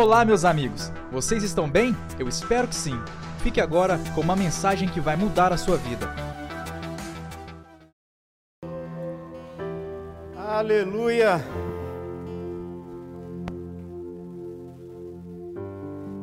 Olá, 0.00 0.24
meus 0.24 0.44
amigos! 0.44 0.92
Vocês 1.10 1.42
estão 1.42 1.68
bem? 1.68 1.92
Eu 2.20 2.28
espero 2.28 2.68
que 2.68 2.74
sim. 2.76 2.94
Fique 3.42 3.60
agora 3.60 3.98
com 4.14 4.20
uma 4.20 4.36
mensagem 4.36 4.88
que 4.88 5.00
vai 5.00 5.16
mudar 5.16 5.52
a 5.52 5.56
sua 5.56 5.76
vida. 5.76 6.06
Aleluia! 10.36 11.40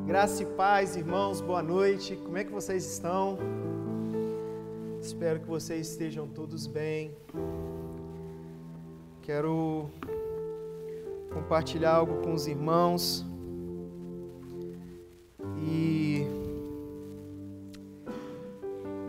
Graça 0.08 0.44
e 0.44 0.46
paz, 0.46 0.96
irmãos, 0.96 1.42
boa 1.42 1.62
noite. 1.62 2.16
Como 2.16 2.38
é 2.38 2.46
que 2.46 2.54
vocês 2.54 2.90
estão? 2.90 3.38
Espero 5.02 5.42
que 5.42 5.48
vocês 5.48 5.90
estejam 5.90 6.30
todos 6.30 6.66
bem. 6.66 7.14
Quero 9.22 9.90
compartilhar 11.34 11.96
algo 11.96 12.22
com 12.22 12.34
os 12.34 12.48
irmãos. 12.48 13.35
E 15.68 16.28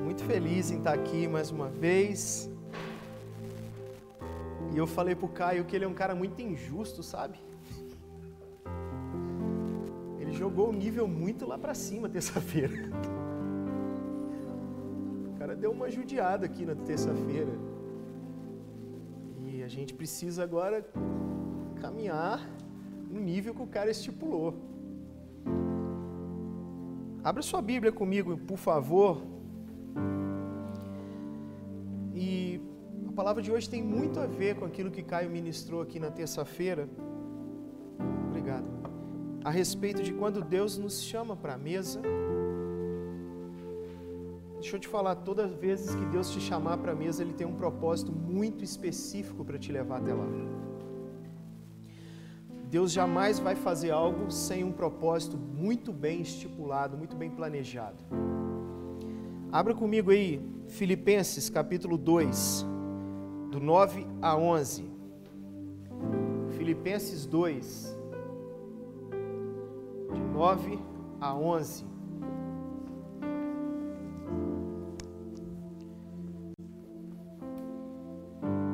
muito 0.03 0.25
feliz 0.25 0.71
em 0.71 0.79
estar 0.79 0.95
aqui 0.95 1.29
mais 1.29 1.51
uma 1.51 1.69
vez. 1.69 2.51
E 4.73 4.79
eu 4.79 4.87
falei 4.87 5.15
pro 5.15 5.29
Caio 5.29 5.65
que 5.65 5.77
ele 5.77 5.85
é 5.85 5.89
um 5.89 5.95
cara 5.95 6.15
muito 6.15 6.41
injusto, 6.41 7.03
sabe? 7.03 7.39
Ele 10.19 10.33
jogou 10.33 10.71
o 10.71 10.73
nível 10.73 11.07
muito 11.07 11.47
lá 11.47 11.59
pra 11.59 11.75
cima 11.75 12.09
terça-feira. 12.17 12.75
O 15.35 15.39
cara 15.39 15.55
deu 15.55 15.71
uma 15.71 15.91
judiada 15.91 16.47
aqui 16.47 16.65
na 16.65 16.75
terça-feira. 16.75 17.53
E 19.45 19.63
a 19.63 19.69
gente 19.69 19.93
precisa 19.93 20.43
agora 20.43 20.85
caminhar 21.81 22.49
no 23.11 23.21
nível 23.21 23.55
que 23.55 23.63
o 23.63 23.67
cara 23.67 23.91
estipulou. 23.91 24.55
Abra 27.27 27.43
sua 27.43 27.61
Bíblia 27.61 27.91
comigo, 27.91 28.39
por 28.39 28.57
favor. 28.57 29.21
E 32.15 32.61
a 33.09 33.13
palavra 33.15 33.43
de 33.43 33.51
hoje 33.51 33.69
tem 33.69 33.83
muito 33.83 34.21
a 34.21 34.27
ver 34.27 34.55
com 34.55 34.65
aquilo 34.65 34.93
que 34.93 35.03
Caio 35.03 35.29
ministrou 35.29 35.83
aqui 35.83 35.99
na 35.99 36.09
terça-feira. 36.09 36.89
Obrigado. 38.29 38.65
A 39.43 39.51
respeito 39.51 40.05
de 40.05 40.13
quando 40.13 40.41
Deus 40.41 40.79
nos 40.79 41.03
chama 41.03 41.35
para 41.35 41.55
a 41.55 41.59
mesa. 41.59 42.01
Deixa 44.61 44.77
eu 44.77 44.81
te 44.81 44.87
falar, 44.87 45.17
todas 45.17 45.51
as 45.51 45.59
vezes 45.59 45.97
que 45.97 46.05
Deus 46.05 46.31
te 46.31 46.39
chamar 46.39 46.79
para 46.79 46.93
a 46.93 46.95
mesa, 46.95 47.25
Ele 47.25 47.33
tem 47.33 47.45
um 47.45 47.57
propósito 47.57 48.13
muito 48.13 48.63
específico 48.63 49.45
para 49.45 49.59
te 49.59 49.73
levar 49.73 49.97
até 49.97 50.15
lá. 50.15 50.29
Deus 52.69 52.91
jamais 52.91 53.39
vai 53.39 53.55
fazer 53.55 53.93
algo 53.93 54.31
sem 54.31 54.65
um 54.65 54.73
propósito 54.73 55.37
muito 55.37 55.93
bem 55.93 56.21
estipulado, 56.21 56.97
muito 56.97 57.15
bem 57.15 57.31
planejado. 57.31 58.03
Abra 59.53 59.73
comigo 59.73 60.11
aí, 60.11 60.41
Filipenses 60.67 61.49
capítulo 61.49 61.97
2, 61.97 62.67
do 63.53 63.61
9 63.61 64.05
a 64.21 64.37
11. 64.37 64.91
Filipenses 66.59 67.25
2, 67.25 67.97
de 70.13 70.21
9 70.21 70.79
a 71.21 71.35
11. 71.35 71.85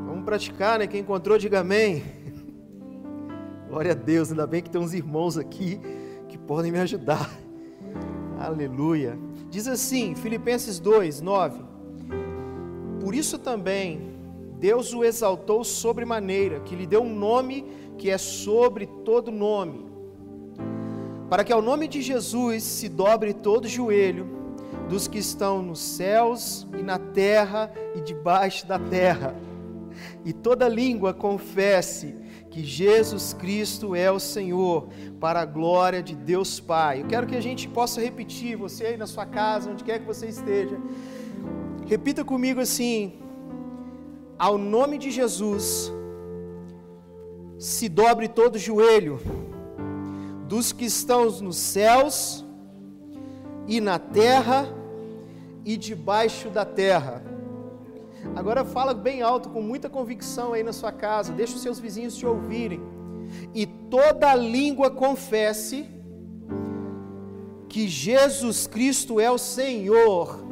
Vamos 0.06 0.24
praticar, 0.24 0.78
né? 0.78 0.86
Quem 0.86 1.02
encontrou, 1.02 1.36
diga 1.36 1.60
amém. 1.60 2.21
Glória 3.72 3.92
a 3.92 3.94
Deus, 3.94 4.30
ainda 4.30 4.46
bem 4.46 4.60
que 4.60 4.68
tem 4.68 4.78
uns 4.78 4.92
irmãos 4.92 5.38
aqui 5.38 5.80
que 6.28 6.36
podem 6.36 6.70
me 6.70 6.78
ajudar. 6.80 7.30
Aleluia. 8.38 9.18
Diz 9.48 9.66
assim, 9.66 10.14
Filipenses 10.14 10.78
2, 10.78 11.22
9. 11.22 11.62
Por 13.00 13.14
isso 13.14 13.38
também 13.38 14.12
Deus 14.58 14.92
o 14.92 15.02
exaltou 15.02 15.64
sobremaneira, 15.64 16.60
que 16.60 16.76
lhe 16.76 16.86
deu 16.86 17.00
um 17.00 17.14
nome 17.14 17.64
que 17.96 18.10
é 18.10 18.18
sobre 18.18 18.84
todo 19.06 19.32
nome, 19.32 19.86
para 21.30 21.42
que 21.42 21.50
ao 21.50 21.62
nome 21.62 21.88
de 21.88 22.02
Jesus 22.02 22.62
se 22.62 22.90
dobre 22.90 23.32
todo 23.32 23.66
joelho 23.66 24.26
dos 24.86 25.08
que 25.08 25.18
estão 25.18 25.62
nos 25.62 25.80
céus 25.80 26.66
e 26.78 26.82
na 26.82 26.98
terra 26.98 27.72
e 27.94 28.02
debaixo 28.02 28.66
da 28.66 28.78
terra, 28.78 29.34
e 30.26 30.32
toda 30.34 30.68
língua 30.68 31.14
confesse 31.14 32.20
que 32.52 32.62
Jesus 32.62 33.32
Cristo 33.32 33.94
é 33.96 34.10
o 34.12 34.20
Senhor, 34.20 34.88
para 35.18 35.40
a 35.40 35.44
glória 35.46 36.02
de 36.02 36.14
Deus 36.14 36.60
Pai. 36.60 37.00
Eu 37.00 37.06
quero 37.06 37.26
que 37.26 37.34
a 37.34 37.40
gente 37.40 37.66
possa 37.66 37.98
repetir, 37.98 38.56
você 38.56 38.88
aí 38.88 38.96
na 38.98 39.06
sua 39.06 39.24
casa, 39.24 39.70
onde 39.70 39.82
quer 39.82 40.00
que 40.00 40.04
você 40.06 40.26
esteja, 40.26 40.76
repita 41.86 42.22
comigo 42.22 42.60
assim: 42.60 43.14
ao 44.38 44.58
nome 44.58 44.98
de 44.98 45.10
Jesus, 45.10 45.90
se 47.58 47.88
dobre 47.88 48.28
todo 48.28 48.58
joelho 48.58 49.18
dos 50.46 50.72
que 50.72 50.84
estão 50.84 51.30
nos 51.40 51.56
céus 51.56 52.44
e 53.66 53.80
na 53.80 53.98
terra 53.98 54.68
e 55.64 55.78
debaixo 55.78 56.50
da 56.50 56.66
terra 56.66 57.31
Agora 58.34 58.64
fala 58.64 58.94
bem 58.94 59.20
alto, 59.20 59.50
com 59.50 59.60
muita 59.60 59.90
convicção 59.90 60.52
aí 60.52 60.62
na 60.62 60.72
sua 60.72 60.90
casa, 60.90 61.32
deixa 61.32 61.54
os 61.54 61.62
seus 61.62 61.78
vizinhos 61.78 62.16
te 62.16 62.26
ouvirem. 62.26 62.80
E 63.54 63.66
toda 63.66 64.34
língua 64.34 64.90
confesse 64.90 65.86
que 67.68 67.86
Jesus 67.88 68.66
Cristo 68.66 69.20
é 69.20 69.30
o 69.30 69.38
Senhor, 69.38 70.44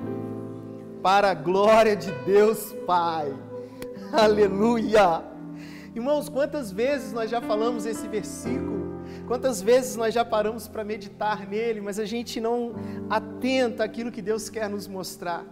para 1.03 1.31
a 1.31 1.35
glória 1.35 1.97
de 1.97 2.13
Deus 2.25 2.75
Pai. 2.87 3.33
Aleluia! 4.13 5.23
Irmãos, 5.95 6.29
quantas 6.29 6.71
vezes 6.71 7.13
nós 7.13 7.31
já 7.31 7.41
falamos 7.41 7.87
esse 7.87 8.07
versículo? 8.07 9.01
Quantas 9.27 9.63
vezes 9.63 9.97
nós 9.97 10.13
já 10.15 10.25
paramos 10.25 10.69
para 10.69 10.85
meditar 10.85 11.49
nele, 11.49 11.81
mas 11.81 11.99
a 11.99 12.05
gente 12.05 12.41
não 12.41 12.75
atenta 13.09 13.85
àquilo 13.85 14.11
que 14.11 14.23
Deus 14.23 14.49
quer 14.49 14.69
nos 14.69 14.87
mostrar. 14.87 15.45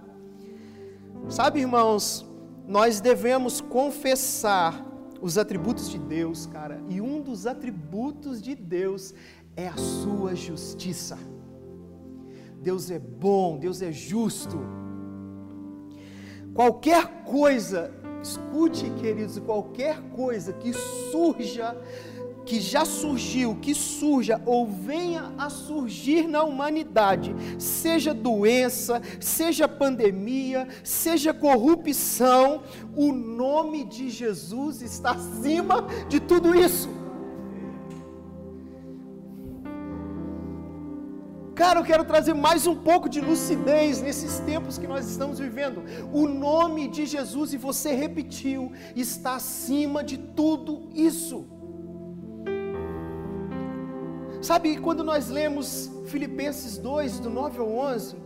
Sabe, 1.28 1.60
irmãos, 1.60 2.26
nós 2.66 3.02
devemos 3.02 3.60
confessar 3.60 4.82
os 5.20 5.36
atributos 5.36 5.90
de 5.90 5.98
Deus, 5.98 6.46
cara, 6.46 6.80
e 6.88 7.02
um 7.02 7.20
dos 7.20 7.46
atributos 7.46 8.40
de 8.40 8.54
Deus 8.54 9.12
é 9.54 9.68
a 9.68 9.76
sua 9.76 10.34
justiça. 10.34 11.18
Deus 12.62 12.90
é 12.90 12.98
bom, 12.98 13.58
Deus 13.58 13.82
é 13.82 13.92
justo. 13.92 14.58
Qualquer 16.54 17.24
coisa, 17.24 17.92
escute, 18.22 18.88
queridos, 18.92 19.38
qualquer 19.38 20.00
coisa 20.16 20.54
que 20.54 20.72
surja 20.72 21.76
que 22.48 22.60
já 22.62 22.84
surgiu, 22.86 23.56
que 23.56 23.74
surja 23.74 24.40
ou 24.46 24.66
venha 24.66 25.34
a 25.36 25.50
surgir 25.50 26.26
na 26.26 26.42
humanidade, 26.42 27.36
seja 27.58 28.14
doença, 28.14 29.02
seja 29.20 29.68
pandemia, 29.68 30.66
seja 30.82 31.34
corrupção, 31.34 32.62
o 32.96 33.12
nome 33.12 33.84
de 33.84 34.08
Jesus 34.08 34.80
está 34.80 35.10
acima 35.10 35.86
de 36.08 36.20
tudo 36.20 36.54
isso. 36.54 36.88
Cara, 41.54 41.80
eu 41.80 41.84
quero 41.84 42.04
trazer 42.04 42.34
mais 42.34 42.66
um 42.66 42.76
pouco 42.76 43.08
de 43.10 43.20
lucidez 43.20 44.00
nesses 44.00 44.38
tempos 44.38 44.78
que 44.78 44.86
nós 44.86 45.06
estamos 45.10 45.38
vivendo. 45.38 45.82
O 46.12 46.26
nome 46.26 46.88
de 46.88 47.04
Jesus, 47.04 47.52
e 47.52 47.58
você 47.58 47.92
repetiu, 47.92 48.72
está 48.96 49.34
acima 49.34 50.02
de 50.02 50.16
tudo 50.16 50.88
isso. 50.94 51.57
Sabe, 54.40 54.76
quando 54.78 55.02
nós 55.02 55.28
lemos 55.28 55.90
Filipenses 56.06 56.78
2, 56.78 57.20
do 57.20 57.30
9 57.30 57.58
ao 57.58 57.68
11, 57.70 58.16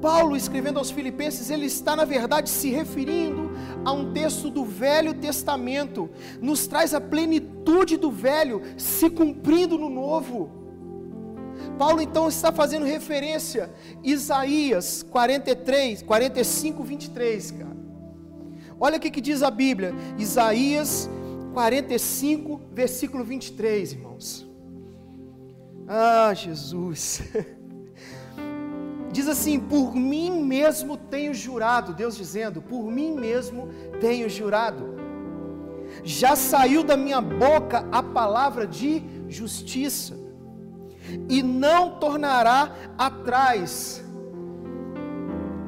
Paulo 0.00 0.36
escrevendo 0.36 0.78
aos 0.78 0.90
Filipenses, 0.90 1.48
ele 1.48 1.64
está 1.64 1.96
na 1.96 2.04
verdade 2.04 2.50
se 2.50 2.68
referindo 2.68 3.50
a 3.84 3.90
um 3.92 4.12
texto 4.12 4.50
do 4.50 4.64
Velho 4.64 5.14
Testamento, 5.14 6.10
nos 6.40 6.66
traz 6.66 6.92
a 6.92 7.00
plenitude 7.00 7.96
do 7.96 8.10
Velho 8.10 8.60
se 8.76 9.08
cumprindo 9.08 9.78
no 9.78 9.88
Novo. 9.88 10.50
Paulo 11.78 12.02
então 12.02 12.28
está 12.28 12.52
fazendo 12.52 12.84
referência 12.84 13.70
Isaías 14.02 15.02
43, 15.02 16.02
45, 16.02 16.82
23, 16.84 17.50
cara. 17.52 17.76
Olha 18.78 18.98
o 18.98 19.00
que, 19.00 19.10
que 19.10 19.20
diz 19.20 19.42
a 19.42 19.50
Bíblia, 19.50 19.94
Isaías 20.18 21.08
45, 21.54 22.60
versículo 22.74 23.24
23, 23.24 23.92
irmãos. 23.92 24.43
Ah, 25.86 26.32
Jesus. 26.34 27.22
Diz 29.12 29.28
assim: 29.28 29.60
Por 29.60 29.94
mim 29.94 30.42
mesmo 30.42 30.96
tenho 30.96 31.32
jurado, 31.34 31.92
Deus 31.94 32.16
dizendo: 32.16 32.60
Por 32.60 32.90
mim 32.90 33.12
mesmo 33.14 33.68
tenho 34.00 34.28
jurado. 34.28 34.94
Já 36.02 36.34
saiu 36.34 36.82
da 36.82 36.96
minha 36.96 37.20
boca 37.20 37.86
a 37.92 38.02
palavra 38.02 38.66
de 38.66 39.02
justiça. 39.28 40.14
e 41.28 41.42
não 41.42 41.98
tornará 41.98 42.72
atrás, 42.96 44.02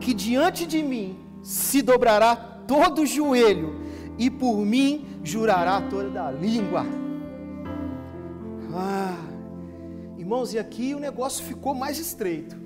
que 0.00 0.14
diante 0.14 0.66
de 0.66 0.82
mim 0.82 1.18
se 1.42 1.82
dobrará 1.82 2.34
todo 2.34 3.02
o 3.02 3.06
joelho, 3.06 3.80
e 4.18 4.30
por 4.30 4.56
mim 4.58 5.06
jurará 5.22 5.80
toda 5.82 6.26
a 6.26 6.30
língua. 6.30 6.86
Ah, 8.74 9.16
irmãos, 10.26 10.52
e 10.52 10.58
aqui 10.58 10.92
o 10.92 10.98
negócio 10.98 11.44
ficou 11.44 11.72
mais 11.72 12.00
estreito, 12.00 12.56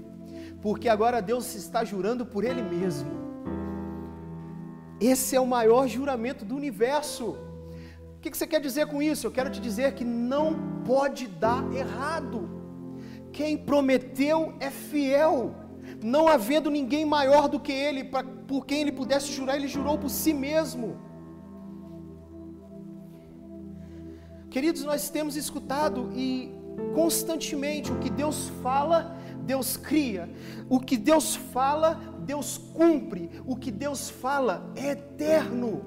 porque 0.62 0.88
agora 0.88 1.20
Deus 1.20 1.54
está 1.54 1.84
jurando 1.84 2.24
por 2.24 2.42
Ele 2.42 2.62
mesmo. 2.62 3.10
Esse 4.98 5.36
é 5.36 5.40
o 5.40 5.46
maior 5.46 5.86
juramento 5.86 6.42
do 6.42 6.56
universo. 6.56 7.36
O 8.16 8.18
que 8.18 8.34
você 8.34 8.46
quer 8.46 8.62
dizer 8.62 8.86
com 8.86 9.02
isso? 9.02 9.26
Eu 9.26 9.30
quero 9.30 9.50
te 9.50 9.60
dizer 9.60 9.92
que 9.92 10.04
não 10.04 10.46
pode 10.86 11.26
dar 11.26 11.62
errado. 11.74 12.48
Quem 13.30 13.58
prometeu 13.58 14.54
é 14.58 14.70
fiel 14.70 15.54
não 16.02 16.28
havendo 16.28 16.70
ninguém 16.70 17.04
maior 17.04 17.46
do 17.46 17.60
que 17.60 17.72
ele, 17.72 18.04
pra, 18.04 18.24
por 18.24 18.64
quem 18.64 18.80
ele 18.80 18.92
pudesse 18.92 19.32
jurar, 19.32 19.56
ele 19.56 19.68
jurou 19.68 19.98
por 19.98 20.08
si 20.08 20.32
mesmo. 20.32 20.96
Queridos, 24.48 24.82
nós 24.82 25.10
temos 25.10 25.36
escutado 25.36 26.10
e 26.14 26.59
constantemente 26.94 27.92
o 27.92 27.98
que 27.98 28.10
Deus 28.10 28.48
fala, 28.62 29.16
Deus 29.44 29.76
cria, 29.76 30.28
o 30.68 30.78
que 30.78 30.96
Deus 30.96 31.34
fala, 31.34 32.00
Deus 32.20 32.58
cumpre, 32.58 33.30
o 33.46 33.56
que 33.56 33.70
Deus 33.70 34.08
fala 34.08 34.70
é 34.76 34.90
eterno. 34.90 35.82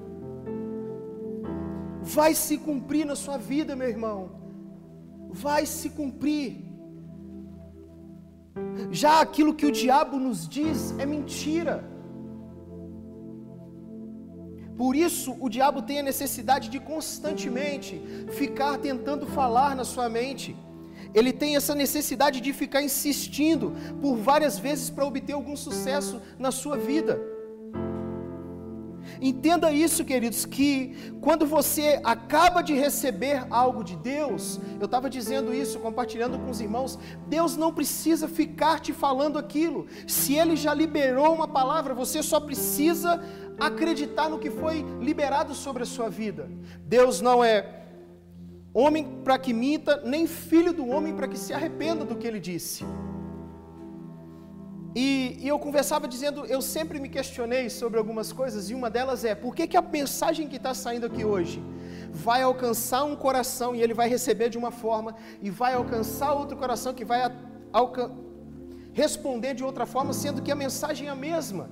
Vai 2.02 2.34
se 2.34 2.58
cumprir 2.58 3.06
na 3.06 3.16
sua 3.16 3.38
vida, 3.38 3.74
meu 3.74 3.88
irmão, 3.88 4.32
vai 5.30 5.64
se 5.66 5.90
cumprir. 5.90 6.62
Já 8.90 9.20
aquilo 9.20 9.54
que 9.54 9.66
o 9.66 9.72
diabo 9.72 10.18
nos 10.18 10.48
diz 10.48 10.94
é 10.98 11.06
mentira. 11.06 11.92
Por 14.76 14.96
isso, 14.96 15.36
o 15.40 15.48
diabo 15.48 15.82
tem 15.82 16.00
a 16.00 16.02
necessidade 16.02 16.68
de 16.68 16.80
constantemente 16.80 18.00
ficar 18.32 18.76
tentando 18.78 19.26
falar 19.26 19.74
na 19.76 19.84
sua 19.84 20.08
mente. 20.08 20.56
Ele 21.14 21.32
tem 21.32 21.56
essa 21.56 21.74
necessidade 21.74 22.40
de 22.40 22.52
ficar 22.52 22.82
insistindo 22.82 23.72
por 24.02 24.16
várias 24.16 24.58
vezes 24.58 24.90
para 24.90 25.06
obter 25.06 25.32
algum 25.32 25.56
sucesso 25.56 26.20
na 26.38 26.50
sua 26.50 26.76
vida. 26.76 27.34
Entenda 29.20 29.70
isso, 29.70 30.04
queridos, 30.04 30.44
que 30.44 31.14
quando 31.20 31.46
você 31.46 32.00
acaba 32.02 32.62
de 32.62 32.74
receber 32.74 33.46
algo 33.50 33.84
de 33.84 33.96
Deus, 33.96 34.60
eu 34.80 34.86
estava 34.86 35.08
dizendo 35.08 35.54
isso, 35.54 35.78
compartilhando 35.78 36.38
com 36.38 36.50
os 36.50 36.60
irmãos, 36.60 36.98
Deus 37.28 37.56
não 37.56 37.72
precisa 37.72 38.26
ficar 38.26 38.80
te 38.80 38.92
falando 38.92 39.38
aquilo. 39.38 39.86
Se 40.06 40.34
Ele 40.34 40.56
já 40.56 40.74
liberou 40.74 41.34
uma 41.34 41.48
palavra, 41.48 41.94
você 41.94 42.22
só 42.22 42.40
precisa 42.40 43.22
acreditar 43.58 44.28
no 44.28 44.38
que 44.38 44.50
foi 44.50 44.84
liberado 45.00 45.54
sobre 45.54 45.84
a 45.84 45.86
sua 45.86 46.08
vida. 46.08 46.50
Deus 46.80 47.20
não 47.20 47.44
é 47.44 47.83
homem 48.74 49.20
para 49.22 49.38
que 49.38 49.52
minta, 49.52 50.02
nem 50.04 50.26
filho 50.26 50.72
do 50.72 50.86
homem 50.88 51.14
para 51.14 51.28
que 51.28 51.38
se 51.38 51.52
arrependa 51.54 52.04
do 52.04 52.16
que 52.16 52.26
ele 52.26 52.40
disse. 52.40 52.84
E, 54.96 55.38
e, 55.40 55.48
eu 55.48 55.58
conversava 55.58 56.06
dizendo, 56.06 56.44
eu 56.46 56.60
sempre 56.62 57.00
me 57.00 57.08
questionei 57.08 57.68
sobre 57.68 57.98
algumas 57.98 58.32
coisas, 58.32 58.70
e 58.70 58.74
uma 58.74 58.88
delas 58.88 59.24
é, 59.24 59.34
por 59.34 59.54
que, 59.54 59.66
que 59.66 59.76
a 59.76 59.82
mensagem 59.82 60.48
que 60.48 60.56
está 60.56 60.72
saindo 60.72 61.06
aqui 61.06 61.24
hoje 61.24 61.62
vai 62.12 62.42
alcançar 62.42 63.02
um 63.02 63.16
coração 63.16 63.74
e 63.74 63.82
ele 63.82 63.92
vai 63.92 64.08
receber 64.08 64.48
de 64.48 64.58
uma 64.58 64.70
forma, 64.70 65.16
e 65.42 65.50
vai 65.50 65.74
alcançar 65.74 66.32
outro 66.32 66.56
coração 66.56 66.94
que 66.94 67.04
vai 67.04 67.20
responder 68.92 69.54
de 69.54 69.64
outra 69.64 69.84
forma, 69.84 70.12
sendo 70.12 70.42
que 70.42 70.52
a 70.52 70.54
mensagem 70.54 71.08
é 71.08 71.10
a 71.10 71.16
mesma. 71.16 71.68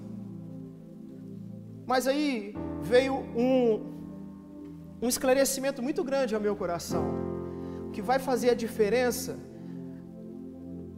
Mas 1.87 2.09
aí 2.09 2.57
veio 2.83 3.15
um, 3.37 4.02
um 5.03 5.09
esclarecimento 5.09 5.83
muito 5.83 6.05
grande 6.05 6.35
ao 6.35 6.41
meu 6.41 6.55
coração. 6.55 7.05
O 7.89 7.91
que 7.91 8.01
vai 8.01 8.21
fazer 8.21 8.51
a 8.51 8.55
diferença 8.55 9.37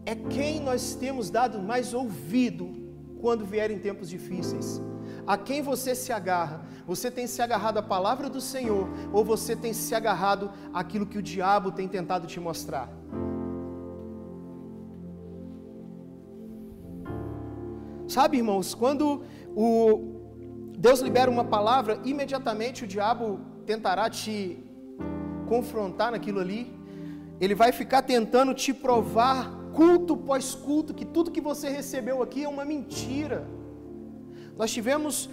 é 0.04 0.14
quem 0.14 0.60
nós 0.60 0.94
temos 0.94 1.30
dado 1.30 1.58
mais 1.58 1.94
ouvido 1.94 2.66
quando 3.22 3.46
vierem 3.46 3.78
tempos 3.78 4.10
difíceis. 4.10 4.82
A 5.26 5.38
quem 5.38 5.62
você 5.62 5.94
se 5.94 6.12
agarra? 6.12 6.66
Você 6.86 7.10
tem 7.10 7.26
se 7.26 7.40
agarrado 7.40 7.78
à 7.78 7.82
palavra 7.82 8.28
do 8.28 8.42
Senhor 8.42 8.86
ou 9.10 9.24
você 9.24 9.56
tem 9.56 9.72
se 9.72 9.94
agarrado 9.94 10.52
àquilo 10.74 11.06
que 11.06 11.16
o 11.16 11.22
diabo 11.22 11.72
tem 11.72 11.88
tentado 11.88 12.26
te 12.26 12.38
mostrar? 12.38 12.90
Sabe, 18.06 18.36
irmãos, 18.36 18.74
quando 18.74 19.22
o 19.56 19.72
Deus 20.78 21.00
libera 21.00 21.30
uma 21.30 21.44
palavra, 21.44 21.98
imediatamente 22.04 22.84
o 22.84 22.86
diabo 22.86 23.40
tentará 23.64 24.08
te 24.08 24.62
confrontar 25.48 26.12
naquilo 26.12 26.40
ali. 26.40 26.72
Ele 27.40 27.54
vai 27.54 27.72
ficar 27.72 28.02
tentando 28.02 28.54
te 28.54 28.72
provar 28.72 29.50
culto 29.74 30.16
pós 30.16 30.54
culto, 30.54 30.94
que 30.94 31.04
tudo 31.04 31.30
que 31.30 31.40
você 31.40 31.68
recebeu 31.68 32.22
aqui 32.22 32.44
é 32.44 32.48
uma 32.48 32.64
mentira. 32.64 33.46
Nós 34.56 34.72
tivemos, 34.72 35.28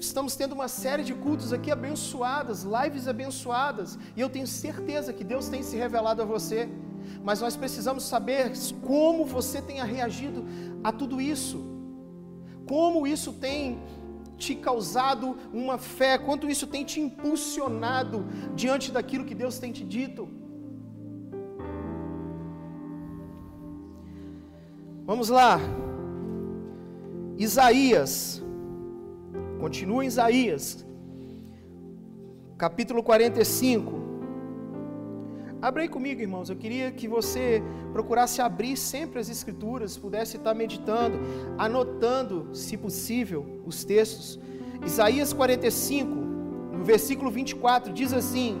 estamos 0.00 0.34
tendo 0.34 0.54
uma 0.54 0.66
série 0.66 1.04
de 1.04 1.14
cultos 1.14 1.52
aqui 1.52 1.70
abençoadas, 1.70 2.64
lives 2.64 3.06
abençoadas, 3.06 3.96
e 4.16 4.20
eu 4.20 4.28
tenho 4.28 4.46
certeza 4.46 5.12
que 5.12 5.22
Deus 5.22 5.48
tem 5.48 5.62
se 5.62 5.76
revelado 5.76 6.20
a 6.20 6.24
você, 6.24 6.68
mas 7.22 7.40
nós 7.40 7.54
precisamos 7.54 8.02
saber 8.02 8.52
como 8.82 9.24
você 9.24 9.62
tenha 9.62 9.84
reagido 9.84 10.44
a 10.82 10.90
tudo 10.90 11.20
isso, 11.20 11.64
como 12.68 13.06
isso 13.06 13.32
tem 13.34 13.78
te 14.36 14.54
causado 14.54 15.36
uma 15.52 15.78
fé, 15.78 16.18
quanto 16.18 16.48
isso 16.48 16.66
tem 16.66 16.84
te 16.84 17.00
impulsionado 17.00 18.24
diante 18.54 18.92
daquilo 18.92 19.24
que 19.24 19.34
Deus 19.34 19.58
tem 19.58 19.72
te 19.72 19.84
dito. 19.84 20.28
Vamos 25.04 25.28
lá. 25.28 25.60
Isaías. 27.38 28.42
Continua 29.60 30.04
em 30.04 30.08
Isaías. 30.08 30.84
Capítulo 32.58 33.02
45. 33.02 34.05
Abre 35.60 35.82
aí 35.82 35.88
comigo, 35.88 36.20
irmãos. 36.20 36.50
Eu 36.50 36.56
queria 36.56 36.90
que 36.90 37.08
você 37.08 37.62
procurasse 37.92 38.40
abrir 38.40 38.76
sempre 38.76 39.18
as 39.18 39.28
Escrituras, 39.30 39.96
pudesse 39.96 40.36
estar 40.36 40.54
meditando, 40.54 41.18
anotando, 41.56 42.48
se 42.52 42.76
possível, 42.76 43.62
os 43.64 43.84
textos. 43.84 44.38
Isaías 44.84 45.32
45, 45.32 46.14
no 46.14 46.84
versículo 46.84 47.30
24, 47.30 47.92
diz 47.92 48.12
assim: 48.12 48.60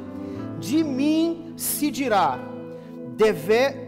De 0.58 0.82
mim 0.82 1.52
se 1.56 1.90
dirá, 1.90 2.38
deve, 3.16 3.86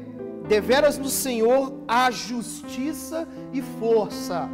Deveras 0.48 0.96
no 0.96 1.10
Senhor 1.10 1.74
há 1.86 2.10
justiça 2.10 3.28
e 3.52 3.60
força. 3.60 4.48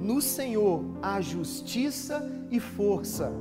No 0.00 0.22
Senhor 0.22 0.84
há 1.02 1.20
justiça 1.20 2.24
e 2.52 2.60
força. 2.60 3.32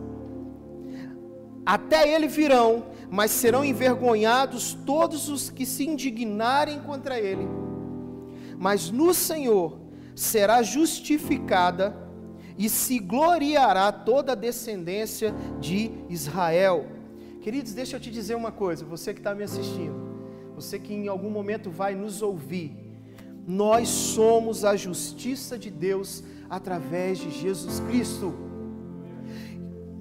Até 1.65 2.13
ele 2.13 2.27
virão, 2.27 2.86
mas 3.10 3.31
serão 3.31 3.65
envergonhados 3.65 4.77
todos 4.86 5.29
os 5.29 5.50
que 5.50 5.65
se 5.65 5.88
indignarem 5.88 6.79
contra 6.81 7.19
ele. 7.19 7.48
Mas 8.57 8.89
no 8.91 9.13
Senhor 9.13 9.79
será 10.15 10.62
justificada 10.62 11.95
e 12.57 12.69
se 12.69 13.00
gloriará 13.00 13.91
toda 13.91 14.31
a 14.31 14.36
descendência 14.36 15.34
de 15.60 15.91
Israel. 16.10 16.86
Queridos, 17.41 17.74
deixa 17.74 17.98
eu 17.98 18.00
te 18.00 18.10
dizer 18.12 18.36
uma 18.36 18.51
coisa, 18.51 18.86
você 18.86 19.13
que 19.13 19.19
está 19.19 19.34
me 19.36 19.43
assistindo 19.43 20.05
você 20.55 20.79
que 20.79 20.93
em 20.93 21.10
algum 21.10 21.29
momento 21.29 21.69
vai 21.69 21.93
nos 21.93 22.22
ouvir, 22.22 22.72
nós 23.45 23.89
somos 23.89 24.63
a 24.63 24.75
justiça 24.75 25.60
de 25.60 25.69
Deus 25.69 26.24
através 26.50 27.17
de 27.17 27.29
Jesus 27.29 27.81
Cristo. 27.81 28.34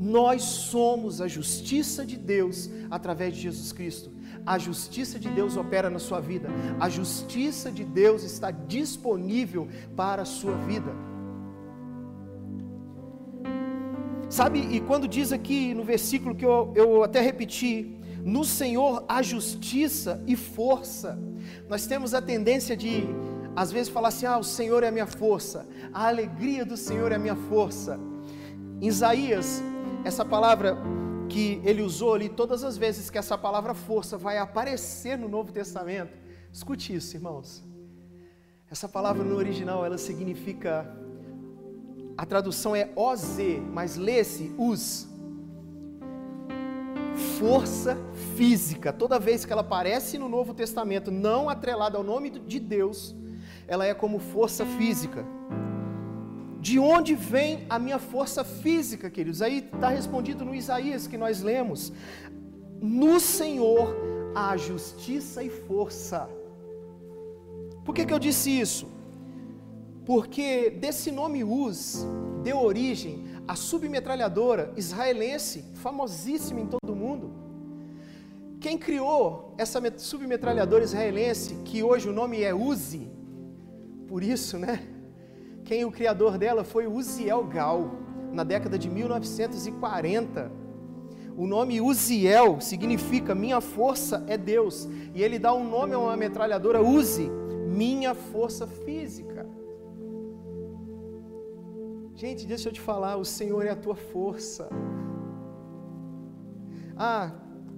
Nós 0.04 0.42
somos 0.42 1.23
a 1.23 1.26
justiça 1.26 2.04
de 2.04 2.18
Deus 2.18 2.68
através 2.90 3.34
de 3.34 3.40
Jesus 3.40 3.73
Cristo. 3.73 4.12
A 4.44 4.58
justiça 4.58 5.18
de 5.18 5.30
Deus 5.30 5.56
opera 5.56 5.88
na 5.88 5.99
sua 5.99 6.20
vida. 6.20 6.50
A 6.78 6.90
justiça 6.90 7.73
de 7.73 7.84
Deus 7.84 8.23
está 8.23 8.50
disponível 8.50 9.66
para 9.96 10.20
a 10.20 10.26
sua 10.26 10.54
vida. 10.56 10.94
Sabe, 14.28 14.58
e 14.58 14.78
quando 14.78 15.08
diz 15.08 15.32
aqui 15.32 15.73
no 15.73 15.84
versículo 15.84 16.34
que 16.34 16.44
eu, 16.44 16.70
eu 16.76 17.02
até 17.02 17.23
repeti, 17.23 17.99
no 18.23 18.44
Senhor 18.44 19.06
há 19.08 19.23
justiça 19.23 20.23
e 20.26 20.37
força. 20.37 21.18
Nós 21.66 21.87
temos 21.87 22.12
a 22.12 22.20
tendência 22.20 22.76
de, 22.76 23.04
às 23.56 23.73
vezes, 23.73 23.88
falar 23.88 24.08
assim: 24.08 24.26
ah, 24.26 24.37
o 24.37 24.44
Senhor 24.44 24.82
é 24.82 24.88
a 24.88 24.92
minha 24.92 25.06
força, 25.06 25.66
a 25.94 26.08
alegria 26.08 26.62
do 26.62 26.76
Senhor 26.76 27.11
é 27.11 27.14
a 27.14 27.18
minha 27.18 27.37
força. 27.37 27.99
Em 28.82 28.88
Isaías, 28.88 29.62
essa 30.04 30.25
palavra 30.25 30.76
que 31.28 31.61
ele 31.64 31.82
usou 31.82 32.14
ali, 32.14 32.28
todas 32.28 32.62
as 32.62 32.76
vezes 32.76 33.11
que 33.11 33.18
essa 33.18 33.37
palavra 33.37 33.75
força 33.75 34.16
vai 34.18 34.38
aparecer 34.38 35.16
no 35.16 35.28
Novo 35.28 35.50
Testamento, 35.50 36.25
Escute 36.54 36.94
isso, 36.94 37.16
irmãos. 37.16 37.64
Essa 38.70 38.88
palavra 38.88 39.25
no 39.25 39.34
original 39.34 39.84
ela 39.84 39.99
significa 39.99 40.88
a 42.16 42.25
tradução 42.25 42.76
é 42.76 42.92
OZ, 42.94 43.38
mas 43.73 43.96
lê-se 43.96 44.54
us. 44.56 45.08
Força 47.40 47.99
física. 48.37 48.92
Toda 48.92 49.18
vez 49.18 49.44
que 49.44 49.52
ela 49.52 49.62
aparece 49.62 50.16
no 50.16 50.28
Novo 50.28 50.54
Testamento, 50.54 51.11
não 51.11 51.49
atrelada 51.49 51.99
ao 51.99 52.04
nome 52.04 52.30
de 52.30 52.61
Deus, 52.61 53.16
ela 53.66 53.84
é 53.84 53.92
como 53.92 54.20
força 54.20 54.64
física. 54.64 55.26
De 56.66 56.76
onde 56.78 57.14
vem 57.14 57.52
a 57.75 57.78
minha 57.78 58.00
força 58.12 58.42
física, 58.62 59.06
queridos? 59.16 59.40
Aí 59.47 59.59
está 59.59 59.88
respondido 60.00 60.44
no 60.49 60.54
Isaías 60.62 61.06
que 61.06 61.18
nós 61.25 61.42
lemos. 61.50 61.92
No 62.80 63.14
Senhor 63.21 63.94
há 64.35 64.56
justiça 64.56 65.42
e 65.49 65.50
força. 65.68 66.21
Por 67.85 67.94
que, 67.94 68.06
que 68.06 68.14
eu 68.16 68.23
disse 68.28 68.49
isso? 68.66 68.87
porque 70.04 70.71
desse 70.71 71.11
nome 71.11 71.42
Uz 71.42 72.06
deu 72.42 72.61
origem 72.61 73.25
à 73.49 73.56
submetralhadora 73.56 74.73
israelense, 74.76 75.64
famosíssima 75.75 76.61
em 76.61 76.66
todo 76.66 76.92
o 76.92 76.97
mundo. 76.97 77.33
Quem 78.61 78.76
criou 78.78 79.54
essa 79.59 79.80
submetralhadora 79.99 80.85
israelense, 80.85 81.56
que 81.64 81.83
hoje 81.83 82.09
o 82.09 82.12
nome 82.12 82.42
é 82.42 82.54
Uzi, 82.54 83.11
por 84.06 84.23
isso, 84.23 84.59
né? 84.59 84.93
Quem 85.64 85.85
o 85.85 85.90
criador 85.90 86.37
dela 86.37 86.62
foi 86.62 86.87
Uziel 86.87 87.44
Gal, 87.44 87.90
na 88.33 88.44
década 88.44 88.78
de 88.78 88.90
1940. 88.90 90.52
O 91.37 91.47
nome 91.47 91.80
Uziel 91.80 92.61
significa 92.61 93.35
minha 93.35 93.61
força 93.61 94.25
é 94.28 94.37
Deus, 94.37 94.88
e 95.14 95.23
ele 95.23 95.38
dá 95.38 95.54
um 95.54 95.68
nome 95.68 95.94
a 95.94 95.99
uma 95.99 96.16
metralhadora 96.16 96.83
Uzi, 96.83 97.28
minha 97.66 98.14
força 98.14 98.66
física. 98.66 99.49
Gente, 102.14 102.47
deixa 102.47 102.68
eu 102.68 102.73
te 102.73 102.80
falar, 102.80 103.16
o 103.16 103.25
Senhor 103.25 103.64
é 103.64 103.71
a 103.71 103.76
tua 103.76 103.97
força. 103.97 104.68
Ah, 106.97 107.33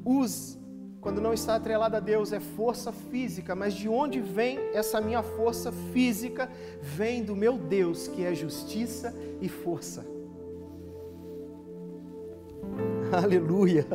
use, 0.05 0.59
quando 1.07 1.21
não 1.21 1.33
está 1.33 1.55
atrelado 1.55 1.95
a 1.95 2.01
Deus, 2.01 2.33
é 2.33 2.41
força 2.41 2.91
física, 2.91 3.55
mas 3.55 3.75
de 3.75 3.89
onde 3.89 4.21
vem 4.21 4.59
essa 4.75 5.01
minha 5.01 5.23
força 5.23 5.71
física? 5.71 6.51
Vem 6.83 7.23
do 7.23 7.37
meu 7.37 7.57
Deus, 7.57 8.09
que 8.09 8.25
é 8.25 8.35
justiça 8.35 9.15
e 9.41 9.49
força. 9.49 10.05
Aleluia. 13.23 13.87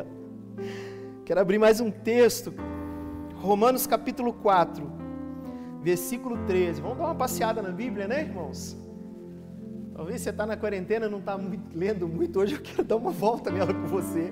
Quero 1.26 1.42
abrir 1.42 1.60
mais 1.60 1.82
um 1.82 1.92
texto, 1.92 2.54
Romanos 3.42 3.86
capítulo 3.86 4.32
4, 4.32 4.90
versículo 5.82 6.38
13. 6.46 6.80
Vamos 6.82 6.98
dar 6.98 7.04
uma 7.04 7.16
passeada 7.16 7.62
na 7.62 7.72
Bíblia, 7.72 8.08
né, 8.08 8.22
irmãos? 8.22 8.78
Talvez 9.94 10.22
você 10.22 10.30
está 10.30 10.46
na 10.46 10.56
quarentena 10.56 11.10
não 11.10 11.20
está 11.20 11.38
lendo 11.76 12.08
muito. 12.08 12.40
Hoje 12.40 12.56
eu 12.56 12.62
quero 12.62 12.86
dar 12.86 12.96
uma 12.96 13.12
volta 13.12 13.52
nela 13.52 13.74
com 13.74 13.88
você. 13.88 14.32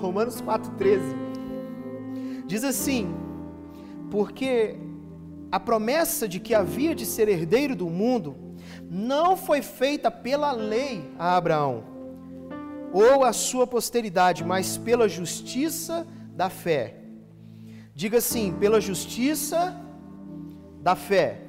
Romanos 0.00 0.40
4,13 0.40 1.27
diz 2.48 2.64
assim: 2.64 3.14
Porque 4.10 4.76
a 5.52 5.60
promessa 5.60 6.26
de 6.26 6.40
que 6.40 6.54
havia 6.54 6.94
de 6.94 7.06
ser 7.06 7.28
herdeiro 7.28 7.76
do 7.76 7.88
mundo 7.88 8.34
não 8.90 9.36
foi 9.36 9.62
feita 9.62 10.10
pela 10.10 10.50
lei 10.50 11.04
a 11.18 11.36
Abraão 11.36 11.84
ou 12.92 13.22
a 13.22 13.32
sua 13.34 13.66
posteridade, 13.66 14.42
mas 14.42 14.78
pela 14.78 15.08
justiça 15.08 16.06
da 16.34 16.48
fé. 16.48 16.96
Diga 17.94 18.18
assim: 18.18 18.52
pela 18.58 18.80
justiça 18.80 19.76
da 20.80 20.96
fé. 20.96 21.42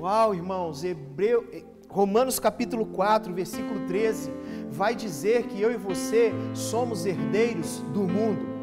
Uau, 0.00 0.34
irmãos, 0.34 0.84
Hebreu, 0.84 1.48
Romanos 1.88 2.38
capítulo 2.38 2.84
4, 2.84 3.32
versículo 3.32 3.86
13, 3.86 4.30
vai 4.68 4.94
dizer 4.94 5.44
que 5.44 5.62
eu 5.62 5.72
e 5.72 5.76
você 5.76 6.32
somos 6.52 7.06
herdeiros 7.06 7.78
do 7.94 8.02
mundo. 8.02 8.53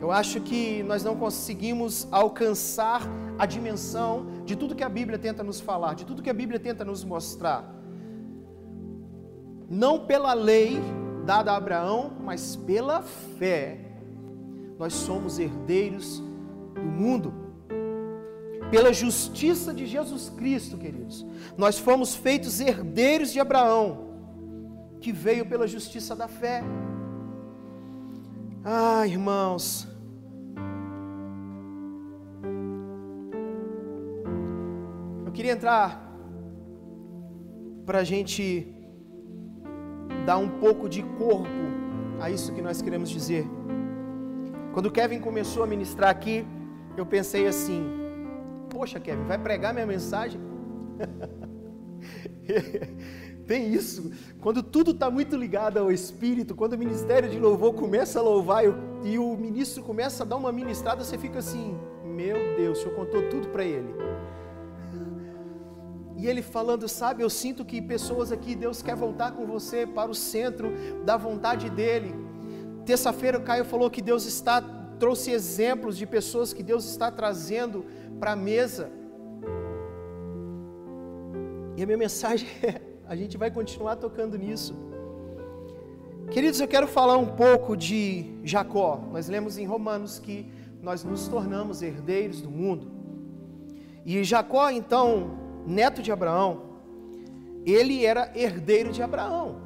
Eu 0.00 0.10
acho 0.10 0.40
que 0.40 0.82
nós 0.82 1.04
não 1.04 1.14
conseguimos 1.16 2.08
alcançar 2.10 3.02
a 3.38 3.44
dimensão 3.44 4.26
de 4.44 4.56
tudo 4.56 4.74
que 4.74 4.84
a 4.84 4.88
Bíblia 4.88 5.18
tenta 5.18 5.42
nos 5.42 5.60
falar, 5.60 5.94
de 5.94 6.06
tudo 6.06 6.22
que 6.22 6.30
a 6.30 6.34
Bíblia 6.34 6.58
tenta 6.58 6.84
nos 6.84 7.04
mostrar. 7.04 7.74
Não 9.68 10.06
pela 10.06 10.32
lei 10.32 10.80
dada 11.26 11.52
a 11.52 11.56
Abraão, 11.56 12.12
mas 12.24 12.56
pela 12.56 13.02
fé, 13.02 13.78
nós 14.78 14.94
somos 14.94 15.38
herdeiros 15.38 16.22
do 16.74 16.80
mundo 16.80 17.50
pela 18.70 18.92
justiça 18.92 19.74
de 19.74 19.84
Jesus 19.84 20.30
Cristo, 20.30 20.78
queridos, 20.78 21.26
nós 21.58 21.78
fomos 21.78 22.14
feitos 22.14 22.60
herdeiros 22.60 23.32
de 23.32 23.40
Abraão, 23.40 24.10
que 25.00 25.10
veio 25.10 25.44
pela 25.44 25.66
justiça 25.66 26.14
da 26.14 26.28
fé. 26.28 26.62
Ah, 28.62 29.06
irmãos, 29.06 29.88
eu 35.24 35.32
queria 35.32 35.52
entrar 35.52 36.12
para 37.86 38.00
a 38.00 38.04
gente 38.04 38.66
dar 40.26 40.36
um 40.36 40.46
pouco 40.46 40.90
de 40.90 41.02
corpo 41.02 41.48
a 42.20 42.30
isso 42.30 42.52
que 42.52 42.60
nós 42.60 42.82
queremos 42.82 43.08
dizer. 43.08 43.46
Quando 44.74 44.86
o 44.86 44.90
Kevin 44.90 45.20
começou 45.20 45.62
a 45.62 45.66
ministrar 45.66 46.10
aqui, 46.10 46.44
eu 46.98 47.06
pensei 47.06 47.46
assim: 47.46 47.82
Poxa, 48.68 49.00
Kevin, 49.00 49.24
vai 49.24 49.38
pregar 49.38 49.72
minha 49.72 49.86
mensagem? 49.86 50.38
Tem 53.50 53.74
isso. 53.74 54.12
Quando 54.40 54.62
tudo 54.62 54.92
está 54.92 55.10
muito 55.10 55.34
ligado 55.34 55.76
ao 55.76 55.90
Espírito, 55.90 56.54
quando 56.54 56.74
o 56.74 56.78
ministério 56.78 57.28
de 57.28 57.36
louvor 57.36 57.74
começa 57.74 58.20
a 58.20 58.22
louvar 58.22 58.62
e 59.02 59.18
o 59.18 59.36
ministro 59.36 59.82
começa 59.82 60.22
a 60.22 60.26
dar 60.26 60.36
uma 60.36 60.52
ministrada, 60.52 61.02
você 61.02 61.18
fica 61.18 61.40
assim: 61.40 61.76
Meu 62.04 62.36
Deus, 62.56 62.78
o 62.78 62.82
Senhor 62.82 62.94
contou 62.94 63.28
tudo 63.28 63.48
para 63.48 63.64
ele. 63.64 63.92
E 66.16 66.28
ele 66.28 66.42
falando, 66.42 66.86
sabe, 66.86 67.24
eu 67.24 67.30
sinto 67.30 67.64
que 67.64 67.82
pessoas 67.82 68.30
aqui, 68.30 68.54
Deus 68.54 68.82
quer 68.82 68.94
voltar 68.94 69.32
com 69.32 69.44
você 69.44 69.84
para 69.84 70.08
o 70.08 70.14
centro 70.14 70.72
da 71.04 71.16
vontade 71.16 71.68
dele. 71.68 72.14
Terça-feira 72.86 73.36
o 73.36 73.42
Caio 73.42 73.64
falou 73.64 73.90
que 73.90 74.00
Deus 74.00 74.26
está 74.26 74.60
trouxe 75.00 75.32
exemplos 75.32 75.96
de 75.96 76.06
pessoas 76.06 76.52
que 76.52 76.62
Deus 76.62 76.84
está 76.84 77.10
trazendo 77.10 77.84
para 78.20 78.30
a 78.30 78.36
mesa. 78.36 78.92
E 81.76 81.82
a 81.82 81.86
minha 81.86 81.98
mensagem 81.98 82.46
é: 82.62 82.89
a 83.10 83.16
gente 83.16 83.36
vai 83.36 83.50
continuar 83.50 83.96
tocando 83.96 84.38
nisso. 84.38 84.72
Queridos, 86.30 86.60
eu 86.60 86.68
quero 86.68 86.86
falar 86.86 87.16
um 87.16 87.26
pouco 87.26 87.76
de 87.76 88.36
Jacó. 88.44 89.02
Nós 89.10 89.28
lemos 89.28 89.58
em 89.58 89.66
Romanos 89.66 90.20
que 90.20 90.48
nós 90.80 91.02
nos 91.02 91.26
tornamos 91.26 91.82
herdeiros 91.82 92.40
do 92.40 92.48
mundo. 92.48 92.88
E 94.06 94.22
Jacó, 94.22 94.70
então, 94.70 95.32
neto 95.66 96.00
de 96.00 96.12
Abraão, 96.12 96.62
ele 97.66 98.06
era 98.06 98.30
herdeiro 98.32 98.92
de 98.92 99.02
Abraão. 99.02 99.56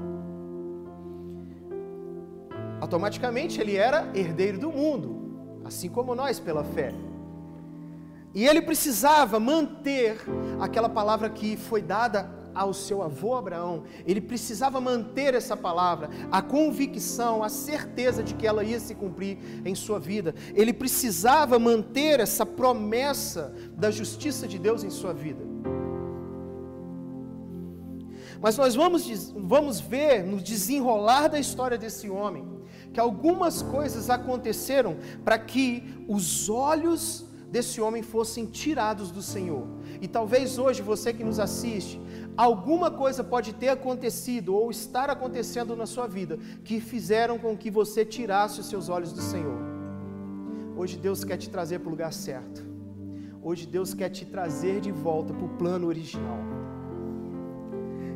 Automaticamente 2.80 3.60
ele 3.60 3.76
era 3.76 4.10
herdeiro 4.14 4.56
do 4.58 4.72
mundo, 4.72 5.60
assim 5.66 5.90
como 5.90 6.14
nós 6.14 6.40
pela 6.40 6.64
fé. 6.64 6.94
E 8.34 8.46
ele 8.46 8.62
precisava 8.62 9.38
manter 9.38 10.16
aquela 10.58 10.88
palavra 10.88 11.28
que 11.28 11.58
foi 11.58 11.82
dada 11.82 12.42
ao 12.54 12.72
seu 12.72 13.02
avô 13.02 13.34
Abraão. 13.34 13.84
Ele 14.06 14.20
precisava 14.20 14.80
manter 14.80 15.34
essa 15.34 15.56
palavra, 15.56 16.08
a 16.30 16.40
convicção, 16.40 17.42
a 17.42 17.48
certeza 17.48 18.22
de 18.22 18.34
que 18.34 18.46
ela 18.46 18.62
ia 18.62 18.78
se 18.78 18.94
cumprir 18.94 19.38
em 19.64 19.74
sua 19.74 19.98
vida. 19.98 20.34
Ele 20.54 20.72
precisava 20.72 21.58
manter 21.58 22.20
essa 22.20 22.46
promessa 22.46 23.54
da 23.76 23.90
justiça 23.90 24.46
de 24.46 24.58
Deus 24.58 24.84
em 24.84 24.90
sua 24.90 25.12
vida. 25.12 25.44
Mas 28.40 28.58
nós 28.58 28.74
vamos, 28.74 29.32
vamos 29.34 29.80
ver 29.80 30.22
no 30.22 30.38
desenrolar 30.40 31.28
da 31.28 31.40
história 31.40 31.78
desse 31.78 32.10
homem 32.10 32.54
que 32.92 33.00
algumas 33.00 33.62
coisas 33.62 34.08
aconteceram 34.08 34.96
para 35.24 35.38
que 35.38 35.82
os 36.06 36.48
olhos 36.48 37.24
desse 37.50 37.80
homem 37.80 38.02
fossem 38.02 38.46
tirados 38.46 39.10
do 39.10 39.22
Senhor. 39.22 39.66
E 40.00 40.08
talvez 40.08 40.58
hoje 40.58 40.82
você 40.82 41.12
que 41.12 41.24
nos 41.24 41.38
assiste, 41.38 42.00
alguma 42.36 42.90
coisa 42.90 43.22
pode 43.22 43.52
ter 43.54 43.68
acontecido 43.68 44.54
ou 44.54 44.70
estar 44.70 45.08
acontecendo 45.10 45.76
na 45.76 45.86
sua 45.86 46.06
vida 46.06 46.38
que 46.64 46.80
fizeram 46.80 47.38
com 47.38 47.56
que 47.56 47.70
você 47.70 48.04
tirasse 48.04 48.60
os 48.60 48.66
seus 48.66 48.88
olhos 48.88 49.12
do 49.12 49.20
Senhor. 49.20 49.60
Hoje 50.76 50.96
Deus 50.96 51.24
quer 51.24 51.36
te 51.36 51.48
trazer 51.48 51.78
para 51.78 51.88
o 51.88 51.90
lugar 51.90 52.12
certo. 52.12 52.64
Hoje 53.42 53.66
Deus 53.66 53.94
quer 53.94 54.08
te 54.08 54.24
trazer 54.24 54.80
de 54.80 54.90
volta 54.90 55.32
para 55.32 55.44
o 55.44 55.56
plano 55.56 55.86
original. 55.86 56.38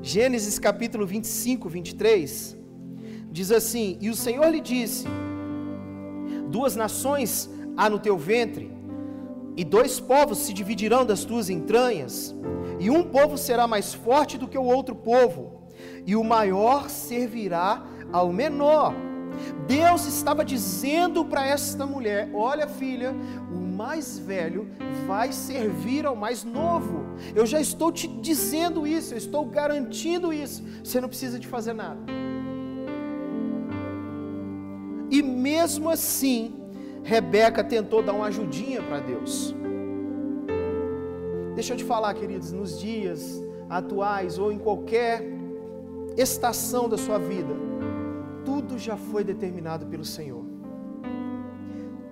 Gênesis 0.03 0.59
capítulo 0.59 1.07
25, 1.07 1.69
23 1.69 2.57
diz 3.31 3.53
assim: 3.53 3.99
E 4.01 4.11
o 4.11 4.15
Senhor 4.15 4.49
lhe 4.49 4.61
disse: 4.61 5.07
duas 6.49 6.75
nações 6.75 7.51
há 7.77 7.89
no 7.91 7.99
teu 7.99 8.17
ventre, 8.17 8.71
e 9.59 9.65
dois 9.65 9.99
povos 9.99 10.39
se 10.39 10.53
dividirão 10.53 11.05
das 11.05 11.25
tuas 11.25 11.51
entranhas, 11.51 12.33
e 12.79 12.89
um 12.91 13.03
povo 13.03 13.37
será 13.37 13.67
mais 13.67 13.93
forte 13.93 14.39
do 14.39 14.47
que 14.47 14.57
o 14.57 14.63
outro 14.63 14.95
povo, 14.95 15.65
e 16.07 16.15
o 16.15 16.23
maior 16.23 16.89
servirá 16.89 17.85
ao 18.13 18.33
menor. 18.33 18.95
Deus 19.67 20.07
estava 20.07 20.45
dizendo 20.45 21.25
para 21.25 21.45
esta 21.45 21.85
mulher: 21.85 22.31
Olha, 22.33 22.69
filha, 22.69 23.13
o 23.53 23.59
mais 23.59 24.17
velho 24.17 24.71
vai 25.09 25.33
servir 25.33 26.07
ao 26.07 26.15
mais 26.15 26.45
novo. 26.45 27.07
Eu 27.35 27.45
já 27.45 27.61
estou 27.61 27.91
te 27.91 28.07
dizendo 28.07 28.87
isso, 28.87 29.13
eu 29.13 29.19
estou 29.19 29.45
garantindo 29.45 30.33
isso. 30.33 30.63
Você 30.85 31.01
não 31.01 31.09
precisa 31.09 31.37
de 31.37 31.49
fazer 31.49 31.73
nada. 31.73 32.01
E 35.11 35.21
mesmo 35.21 35.91
assim, 35.91 36.55
Rebeca 37.09 37.65
tentou 37.65 38.03
dar 38.03 38.13
uma 38.13 38.27
ajudinha 38.27 38.83
para 38.83 39.01
Deus. 39.01 39.55
Deixa 41.55 41.73
eu 41.73 41.77
te 41.79 41.83
falar, 41.83 42.13
queridos, 42.13 42.53
nos 42.53 42.79
dias 42.79 43.43
atuais 43.67 44.39
ou 44.39 44.53
em 44.53 44.59
qualquer 44.59 45.23
estação 46.19 46.87
da 46.87 46.99
sua 46.99 47.19
vida, 47.19 47.55
tudo 48.45 48.79
já 48.79 48.95
foi 48.95 49.25
determinado 49.25 49.87
pelo 49.87 50.05
Senhor. 50.05 50.45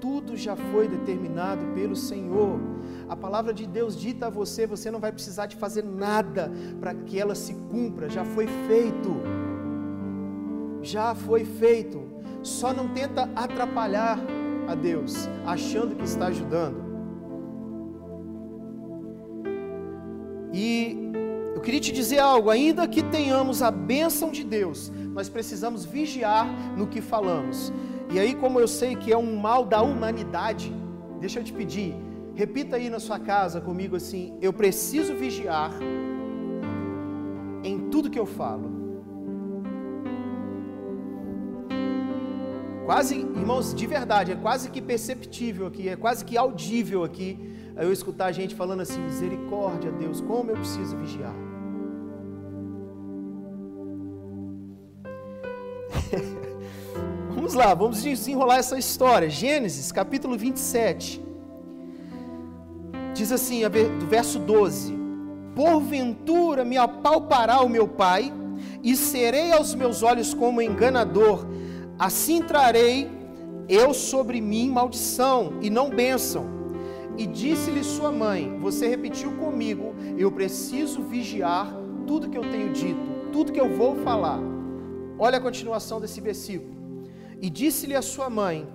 Tudo 0.00 0.34
já 0.34 0.56
foi 0.56 0.88
determinado 0.88 1.66
pelo 1.74 1.94
Senhor. 1.94 2.58
A 3.06 3.14
palavra 3.14 3.52
de 3.52 3.66
Deus 3.66 4.00
dita 4.00 4.28
a 4.28 4.30
você, 4.30 4.66
você 4.66 4.90
não 4.90 4.98
vai 4.98 5.12
precisar 5.12 5.44
de 5.44 5.56
fazer 5.56 5.84
nada 5.84 6.50
para 6.80 6.94
que 6.94 7.20
ela 7.20 7.34
se 7.34 7.52
cumpra, 7.70 8.08
já 8.08 8.24
foi 8.24 8.46
feito. 8.66 9.14
Já 10.80 11.14
foi 11.14 11.44
feito. 11.44 12.02
Só 12.42 12.72
não 12.72 12.88
tenta 12.88 13.28
atrapalhar 13.36 14.18
a 14.68 14.74
Deus, 14.74 15.28
achando 15.44 15.94
que 15.94 16.04
está 16.04 16.26
ajudando. 16.26 16.84
E 20.52 20.96
eu 21.54 21.60
queria 21.60 21.80
te 21.80 21.92
dizer 21.92 22.18
algo, 22.18 22.50
ainda 22.50 22.86
que 22.86 23.02
tenhamos 23.02 23.62
a 23.62 23.70
bênção 23.70 24.30
de 24.30 24.44
Deus, 24.44 24.92
nós 25.12 25.28
precisamos 25.28 25.84
vigiar 25.84 26.46
no 26.76 26.86
que 26.86 27.00
falamos. 27.00 27.72
E 28.12 28.18
aí, 28.18 28.34
como 28.34 28.60
eu 28.60 28.68
sei 28.68 28.94
que 28.94 29.12
é 29.12 29.16
um 29.16 29.36
mal 29.36 29.64
da 29.64 29.82
humanidade, 29.82 30.72
deixa 31.20 31.40
eu 31.40 31.44
te 31.44 31.52
pedir, 31.52 31.94
repita 32.34 32.76
aí 32.76 32.88
na 32.88 33.00
sua 33.00 33.18
casa 33.18 33.60
comigo 33.60 33.96
assim: 33.96 34.36
eu 34.40 34.52
preciso 34.52 35.14
vigiar 35.14 35.72
em 37.64 37.88
tudo 37.90 38.10
que 38.10 38.18
eu 38.18 38.26
falo. 38.26 38.75
Quase, 42.86 43.16
irmãos, 43.16 43.74
de 43.74 43.84
verdade, 43.84 44.30
é 44.30 44.36
quase 44.36 44.70
que 44.70 44.80
perceptível 44.80 45.66
aqui, 45.66 45.88
é 45.88 45.96
quase 45.96 46.24
que 46.24 46.36
audível 46.36 47.02
aqui, 47.02 47.36
eu 47.76 47.92
escutar 47.92 48.26
a 48.26 48.32
gente 48.32 48.54
falando 48.54 48.82
assim: 48.82 49.00
misericórdia, 49.00 49.90
Deus, 49.90 50.20
como 50.20 50.52
eu 50.52 50.56
preciso 50.56 50.96
vigiar. 50.96 51.34
vamos 57.34 57.54
lá, 57.54 57.74
vamos 57.74 58.00
desenrolar 58.00 58.58
essa 58.58 58.78
história. 58.78 59.28
Gênesis 59.28 59.90
capítulo 59.90 60.38
27. 60.38 61.20
Diz 63.14 63.32
assim, 63.32 63.62
do 63.98 64.06
verso 64.06 64.38
12: 64.38 64.94
Porventura 65.56 66.64
me 66.64 66.78
apalpará 66.78 67.62
o 67.62 67.68
meu 67.68 67.88
pai, 67.88 68.32
e 68.80 68.94
serei 68.94 69.50
aos 69.50 69.74
meus 69.74 70.04
olhos 70.04 70.32
como 70.32 70.62
enganador, 70.62 71.44
assim 71.98 72.42
trarei 72.42 73.08
eu 73.68 73.92
sobre 73.92 74.40
mim 74.40 74.70
maldição 74.70 75.54
e 75.60 75.70
não 75.70 75.90
bênção. 75.90 76.56
E 77.18 77.26
disse-lhe 77.26 77.82
sua 77.82 78.12
mãe: 78.12 78.58
Você 78.60 78.86
repetiu 78.86 79.32
comigo, 79.32 79.94
eu 80.16 80.30
preciso 80.30 81.02
vigiar 81.02 81.74
tudo 82.06 82.28
que 82.28 82.38
eu 82.38 82.50
tenho 82.50 82.72
dito, 82.72 83.30
tudo 83.32 83.52
que 83.52 83.60
eu 83.60 83.74
vou 83.74 83.96
falar. 83.96 84.40
Olha 85.18 85.38
a 85.38 85.40
continuação 85.40 86.00
desse 86.00 86.20
versículo. 86.20 86.76
E 87.40 87.48
disse-lhe 87.48 87.94
a 87.94 88.02
sua 88.02 88.28
mãe: 88.28 88.68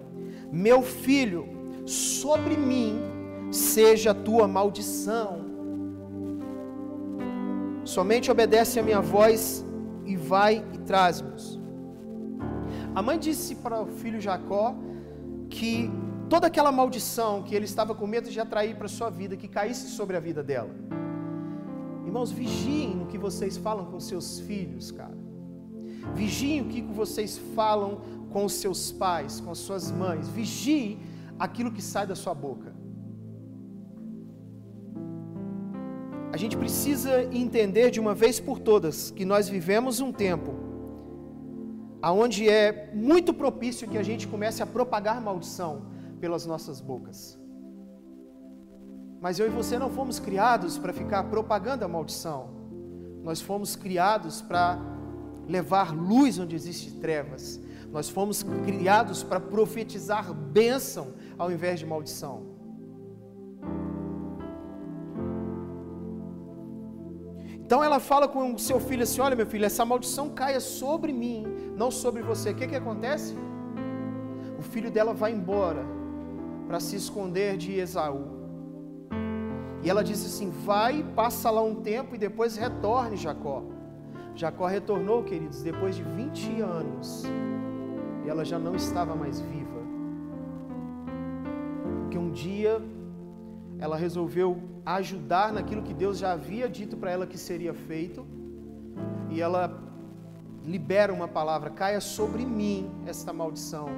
Meu 0.52 0.82
filho, 0.82 1.48
sobre 1.86 2.58
mim 2.58 3.00
seja 3.52 4.12
a 4.12 4.16
tua 4.16 4.48
maldição. 4.48 5.42
Somente 7.84 8.32
obedece 8.32 8.80
a 8.80 8.84
minha 8.84 9.02
voz 9.02 9.66
e 10.06 10.16
vai 10.16 10.64
e 10.74 10.78
traz-nos. 10.80 11.61
A 12.94 13.02
mãe 13.02 13.18
disse 13.18 13.56
para 13.56 13.82
o 13.82 13.88
filho 13.88 14.20
Jacó 14.20 14.76
que 15.50 15.90
toda 16.30 16.48
aquela 16.48 16.72
maldição 16.72 17.42
que 17.44 17.56
ele 17.56 17.66
estava 17.66 17.96
com 17.96 18.06
medo 18.06 18.30
de 18.30 18.40
atrair 18.40 18.76
para 18.76 18.88
sua 18.88 19.10
vida, 19.10 19.38
que 19.38 19.48
caísse 19.48 19.90
sobre 19.90 20.18
a 20.18 20.20
vida 20.20 20.44
dela. 20.44 20.74
Irmãos, 22.06 22.32
vigiem 22.32 22.96
no 22.96 23.06
que 23.06 23.18
vocês 23.18 23.56
falam 23.56 23.86
com 23.86 24.00
seus 24.00 24.40
filhos, 24.42 24.92
cara. 24.92 25.18
Vigiem 26.14 26.62
o 26.62 26.66
que 26.66 26.82
vocês 26.82 27.38
falam 27.56 28.02
com 28.30 28.44
os 28.44 28.54
seus 28.54 28.92
pais, 28.92 29.40
com 29.40 29.52
as 29.52 29.60
suas 29.60 29.92
mães. 29.92 30.28
Vigie 30.28 31.00
aquilo 31.40 31.72
que 31.72 31.82
sai 31.82 32.06
da 32.06 32.16
sua 32.16 32.34
boca. 32.34 32.74
A 36.34 36.38
gente 36.38 36.58
precisa 36.58 37.24
entender 37.26 37.92
de 37.92 38.00
uma 38.00 38.14
vez 38.14 38.40
por 38.40 38.60
todas 38.60 39.12
que 39.12 39.24
nós 39.24 39.48
vivemos 39.48 40.00
um 40.00 40.12
tempo 40.12 40.71
aonde 42.02 42.50
é 42.50 42.90
muito 42.94 43.34
propício 43.34 43.88
que 43.88 43.98
a 43.98 44.04
gente 44.04 44.28
comece 44.28 44.64
a 44.64 44.66
propagar 44.66 45.22
maldição 45.22 45.84
pelas 46.20 46.46
nossas 46.46 46.82
bocas. 46.82 47.40
Mas 49.20 49.38
eu 49.38 49.46
e 49.46 49.50
você 49.50 49.78
não 49.78 49.90
fomos 49.90 50.20
criados 50.20 50.78
para 50.80 50.92
ficar 50.92 51.26
propagando 51.26 51.86
a 51.86 51.88
maldição. 51.88 52.50
Nós 53.22 53.40
fomos 53.40 53.76
criados 53.76 54.42
para 54.42 54.80
levar 55.48 55.94
luz 55.94 56.40
onde 56.40 56.56
existe 56.56 56.94
trevas. 56.94 57.62
Nós 57.92 58.10
fomos 58.10 58.42
criados 58.66 59.22
para 59.22 59.40
profetizar 59.40 60.34
bênção 60.34 61.14
ao 61.38 61.52
invés 61.52 61.80
de 61.80 61.86
maldição. 61.86 62.51
Então 67.72 67.82
ela 67.82 68.02
fala 68.02 68.28
com 68.28 68.54
o 68.54 68.60
seu 68.60 68.82
filho 68.82 69.04
assim: 69.04 69.22
Olha, 69.22 69.34
meu 69.34 69.46
filho, 69.46 69.64
essa 69.64 69.86
maldição 69.86 70.28
caia 70.28 70.60
sobre 70.60 71.14
mim, 71.14 71.46
não 71.78 71.90
sobre 71.90 72.22
você. 72.22 72.50
O 72.50 72.54
que, 72.54 72.68
que 72.68 72.76
acontece? 72.76 73.34
O 74.60 74.62
filho 74.62 74.92
dela 74.92 75.14
vai 75.14 75.32
embora 75.32 75.86
para 76.68 76.82
se 76.82 76.98
esconder 76.98 77.56
de 77.56 77.72
Esaú. 77.80 78.26
E 79.82 79.90
ela 79.90 80.04
disse 80.04 80.26
assim: 80.26 80.50
Vai, 80.50 81.02
passa 81.16 81.50
lá 81.50 81.62
um 81.62 81.76
tempo 81.76 82.14
e 82.14 82.18
depois 82.18 82.58
retorne, 82.58 83.16
Jacó. 83.16 83.64
Jacó 84.36 84.66
retornou, 84.66 85.24
queridos, 85.24 85.64
depois 85.64 85.96
de 85.96 86.04
20 86.04 86.60
anos. 86.60 87.24
E 88.26 88.30
ela 88.30 88.44
já 88.44 88.60
não 88.60 88.76
estava 88.76 89.16
mais 89.16 89.40
viva. 89.40 89.80
Porque 92.02 92.18
um 92.18 92.32
dia 92.32 92.82
ela 93.82 93.98
resolveu 93.98 94.62
ajudar 94.86 95.52
naquilo 95.52 95.82
que 95.82 95.94
Deus 95.94 96.20
já 96.20 96.34
havia 96.34 96.70
dito 96.70 96.96
para 96.96 97.10
ela 97.10 97.26
que 97.26 97.38
seria 97.38 97.74
feito. 97.74 98.26
E 99.32 99.42
ela 99.42 99.76
libera 100.64 101.12
uma 101.12 101.28
palavra: 101.28 101.72
caia 101.72 102.00
sobre 102.00 102.46
mim 102.46 102.90
esta 103.08 103.34
maldição. 103.34 103.90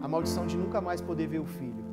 A 0.00 0.08
maldição 0.08 0.46
de 0.46 0.56
nunca 0.56 0.80
mais 0.80 1.02
poder 1.02 1.26
ver 1.26 1.40
o 1.40 1.44
filho. 1.44 1.84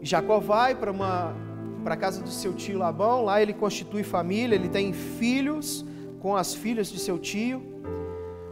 Jacó 0.00 0.40
vai 0.40 0.74
para 0.74 0.90
uma 0.90 1.36
para 1.84 1.94
a 1.94 1.96
casa 1.96 2.22
do 2.22 2.28
seu 2.28 2.52
tio 2.52 2.78
Labão, 2.78 3.24
lá 3.24 3.40
ele 3.40 3.54
constitui 3.54 4.02
família, 4.02 4.54
ele 4.54 4.68
tem 4.68 4.92
filhos 4.92 5.84
com 6.20 6.36
as 6.36 6.54
filhas 6.54 6.88
de 6.88 6.98
seu 6.98 7.18
tio. 7.18 7.69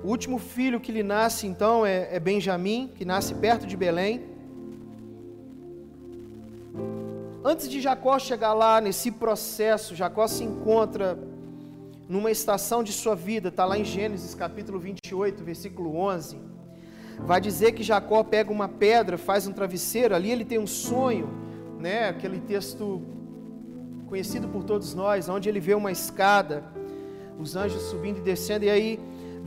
O 0.08 0.10
último 0.10 0.38
filho 0.38 0.80
que 0.80 0.90
lhe 0.90 1.02
nasce 1.02 1.46
então 1.46 1.84
é, 1.84 2.08
é 2.10 2.18
Benjamim, 2.18 2.90
que 2.96 3.04
nasce 3.04 3.34
perto 3.34 3.66
de 3.66 3.76
Belém. 3.76 4.22
Antes 7.44 7.68
de 7.68 7.78
Jacó 7.78 8.18
chegar 8.18 8.54
lá 8.54 8.80
nesse 8.80 9.10
processo, 9.10 9.94
Jacó 9.94 10.26
se 10.26 10.42
encontra 10.42 11.18
numa 12.08 12.30
estação 12.30 12.82
de 12.82 12.90
sua 12.90 13.14
vida, 13.14 13.50
está 13.50 13.66
lá 13.66 13.78
em 13.78 13.84
Gênesis 13.84 14.34
capítulo 14.34 14.78
28, 14.78 15.44
versículo 15.44 15.94
11. 15.94 16.38
Vai 17.18 17.38
dizer 17.38 17.72
que 17.72 17.82
Jacó 17.82 18.24
pega 18.24 18.50
uma 18.50 18.66
pedra, 18.66 19.18
faz 19.18 19.46
um 19.46 19.52
travesseiro, 19.52 20.14
ali 20.14 20.30
ele 20.30 20.46
tem 20.46 20.58
um 20.58 20.66
sonho, 20.66 21.28
né? 21.78 22.08
Aquele 22.08 22.40
texto 22.40 23.02
conhecido 24.06 24.48
por 24.48 24.64
todos 24.64 24.94
nós, 24.94 25.28
onde 25.28 25.50
ele 25.50 25.60
vê 25.60 25.74
uma 25.74 25.92
escada, 25.92 26.64
os 27.38 27.56
anjos 27.56 27.82
subindo 27.82 28.20
e 28.20 28.22
descendo, 28.22 28.64
e 28.64 28.70
aí 28.70 28.98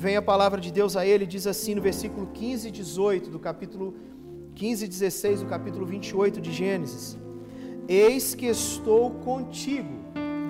vem 0.01 0.17
a 0.17 0.21
palavra 0.21 0.59
de 0.59 0.71
Deus 0.71 0.97
a 0.97 1.05
ele, 1.05 1.27
diz 1.27 1.45
assim 1.45 1.75
no 1.75 1.81
versículo 1.81 2.25
15 2.33 2.69
e 2.69 2.71
18 2.71 3.29
do 3.29 3.37
capítulo 3.37 3.93
15 4.55 4.85
e 4.85 4.87
16 4.87 5.41
do 5.41 5.45
capítulo 5.45 5.85
28 5.85 6.41
de 6.41 6.51
Gênesis: 6.51 7.19
Eis 7.87 8.33
que 8.33 8.47
estou 8.47 9.11
contigo. 9.11 10.01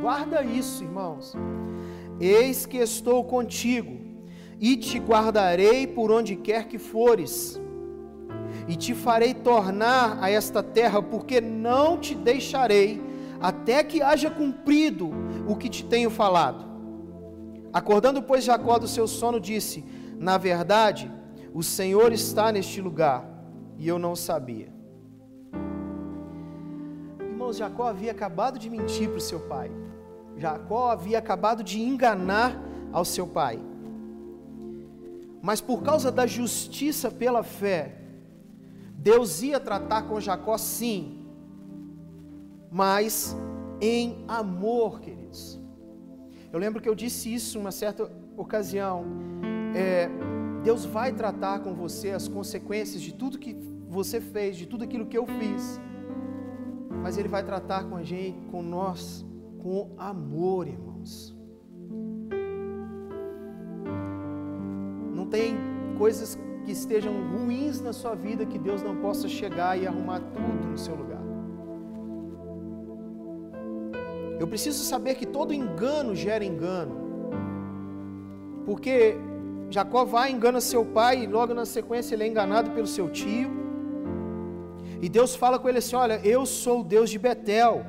Guarda 0.01 0.41
isso, 0.41 0.85
irmãos. 0.85 1.33
Eis 2.17 2.65
que 2.65 2.77
estou 2.77 3.25
contigo, 3.25 3.99
e 4.57 4.77
te 4.77 4.99
guardarei 4.99 5.85
por 5.85 6.11
onde 6.11 6.37
quer 6.37 6.69
que 6.69 6.77
fores, 6.77 7.59
e 8.69 8.75
te 8.77 8.93
farei 8.93 9.33
tornar 9.33 10.17
a 10.23 10.29
esta 10.29 10.63
terra, 10.63 11.01
porque 11.01 11.41
não 11.41 11.97
te 11.97 12.15
deixarei 12.15 13.01
até 13.41 13.83
que 13.83 14.01
haja 14.01 14.29
cumprido 14.29 15.11
o 15.45 15.57
que 15.57 15.67
te 15.67 15.83
tenho 15.83 16.09
falado. 16.09 16.70
Acordando, 17.73 18.21
pois, 18.21 18.43
Jacó 18.43 18.77
do 18.77 18.87
seu 18.87 19.07
sono, 19.07 19.39
disse: 19.39 19.83
Na 20.17 20.37
verdade, 20.37 21.11
o 21.53 21.63
Senhor 21.63 22.11
está 22.11 22.51
neste 22.51 22.81
lugar, 22.81 23.25
e 23.77 23.87
eu 23.87 23.97
não 23.97 24.15
sabia. 24.15 24.71
Irmãos, 27.19 27.57
Jacó 27.57 27.87
havia 27.87 28.11
acabado 28.11 28.59
de 28.59 28.69
mentir 28.69 29.09
para 29.09 29.17
o 29.17 29.21
seu 29.21 29.39
pai. 29.39 29.71
Jacó 30.37 30.91
havia 30.91 31.19
acabado 31.19 31.63
de 31.63 31.81
enganar 31.81 32.61
ao 32.91 33.05
seu 33.05 33.27
pai. 33.27 33.59
Mas 35.41 35.59
por 35.59 35.81
causa 35.81 36.11
da 36.11 36.27
justiça 36.27 37.09
pela 37.09 37.41
fé, 37.43 37.97
Deus 38.93 39.41
ia 39.41 39.59
tratar 39.59 40.03
com 40.03 40.19
Jacó 40.19 40.57
sim, 40.57 41.25
mas 42.71 43.35
em 43.79 44.23
amor, 44.27 44.99
queridos. 44.99 45.20
Eu 46.51 46.59
lembro 46.59 46.81
que 46.81 46.89
eu 46.89 46.95
disse 46.95 47.33
isso 47.33 47.57
uma 47.57 47.71
certa 47.71 48.11
ocasião. 48.35 49.05
É, 49.73 50.09
Deus 50.63 50.85
vai 50.85 51.13
tratar 51.13 51.59
com 51.59 51.73
você 51.73 52.11
as 52.11 52.27
consequências 52.27 53.01
de 53.01 53.13
tudo 53.13 53.39
que 53.39 53.55
você 53.87 54.19
fez, 54.19 54.57
de 54.57 54.65
tudo 54.65 54.83
aquilo 54.83 55.05
que 55.05 55.17
eu 55.17 55.25
fiz. 55.25 55.79
Mas 57.01 57.17
Ele 57.17 57.29
vai 57.29 57.43
tratar 57.43 57.85
com 57.85 57.95
a 57.95 58.03
gente, 58.03 58.45
com 58.47 58.61
nós, 58.61 59.25
com 59.59 59.93
amor, 59.97 60.67
irmãos. 60.67 61.35
Não 65.15 65.25
tem 65.25 65.55
coisas 65.97 66.37
que 66.65 66.71
estejam 66.71 67.13
ruins 67.31 67.79
na 67.79 67.93
sua 67.93 68.13
vida 68.13 68.45
que 68.45 68.59
Deus 68.59 68.83
não 68.83 68.97
possa 68.97 69.27
chegar 69.27 69.79
e 69.79 69.87
arrumar 69.87 70.19
tudo 70.19 70.67
no 70.67 70.77
seu 70.77 70.95
lugar. 70.95 71.20
Eu 74.41 74.47
preciso 74.47 74.83
saber 74.83 75.13
que 75.19 75.27
todo 75.37 75.53
engano 75.53 76.11
gera 76.15 76.43
engano. 76.51 76.95
Porque 78.67 78.95
Jacó 79.69 80.03
vai, 80.03 80.31
engana 80.31 80.59
seu 80.59 80.83
pai, 80.83 81.23
e 81.23 81.27
logo 81.27 81.53
na 81.53 81.65
sequência 81.73 82.15
ele 82.15 82.23
é 82.23 82.27
enganado 82.27 82.71
pelo 82.71 82.87
seu 82.87 83.07
tio. 83.19 83.51
E 84.99 85.07
Deus 85.17 85.35
fala 85.35 85.59
com 85.59 85.69
ele 85.69 85.77
assim: 85.77 85.95
Olha, 85.95 86.19
eu 86.23 86.43
sou 86.47 86.79
o 86.79 86.83
Deus 86.83 87.11
de 87.11 87.19
Betel. 87.19 87.85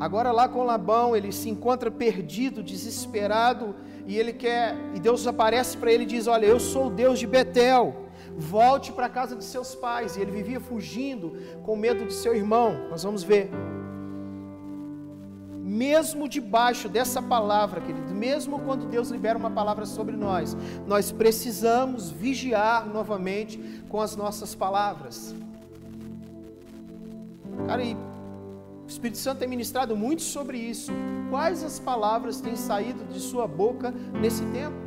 Agora 0.00 0.32
lá 0.32 0.48
com 0.48 0.64
Labão, 0.64 1.14
ele 1.16 1.30
se 1.30 1.48
encontra 1.48 1.88
perdido, 1.88 2.64
desesperado, 2.64 3.76
e 4.08 4.18
ele 4.18 4.32
quer, 4.32 4.76
e 4.96 4.98
Deus 4.98 5.24
aparece 5.24 5.76
para 5.76 5.92
ele 5.92 6.02
e 6.02 6.12
diz: 6.14 6.26
"Olha, 6.26 6.46
eu 6.46 6.58
sou 6.58 6.86
o 6.88 6.94
Deus 7.02 7.20
de 7.20 7.28
Betel. 7.28 7.84
Volte 8.36 8.92
para 8.92 9.06
a 9.06 9.10
casa 9.10 9.36
de 9.36 9.44
seus 9.44 9.74
pais". 9.74 10.16
E 10.16 10.20
ele 10.20 10.30
vivia 10.30 10.60
fugindo 10.60 11.36
com 11.64 11.76
medo 11.76 12.04
de 12.04 12.12
seu 12.12 12.34
irmão. 12.34 12.88
Nós 12.90 13.02
vamos 13.02 13.22
ver. 13.22 13.50
Mesmo 15.64 16.28
debaixo 16.28 16.88
dessa 16.88 17.22
palavra, 17.22 17.80
querido, 17.80 18.12
mesmo 18.12 18.58
quando 18.58 18.84
Deus 18.86 19.10
libera 19.10 19.38
uma 19.38 19.50
palavra 19.50 19.86
sobre 19.86 20.16
nós, 20.16 20.56
nós 20.86 21.10
precisamos 21.10 22.10
vigiar 22.10 22.86
novamente 22.86 23.82
com 23.88 24.00
as 24.00 24.16
nossas 24.16 24.54
palavras. 24.54 25.34
Cara, 27.66 27.82
e 27.82 27.94
o 27.94 28.86
Espírito 28.86 29.18
Santo 29.18 29.38
tem 29.38 29.48
ministrado 29.48 29.96
muito 29.96 30.22
sobre 30.22 30.58
isso. 30.58 30.92
Quais 31.30 31.62
as 31.62 31.78
palavras 31.78 32.40
têm 32.40 32.56
saído 32.56 33.04
de 33.04 33.20
sua 33.20 33.46
boca 33.46 33.94
nesse 34.20 34.44
tempo? 34.46 34.81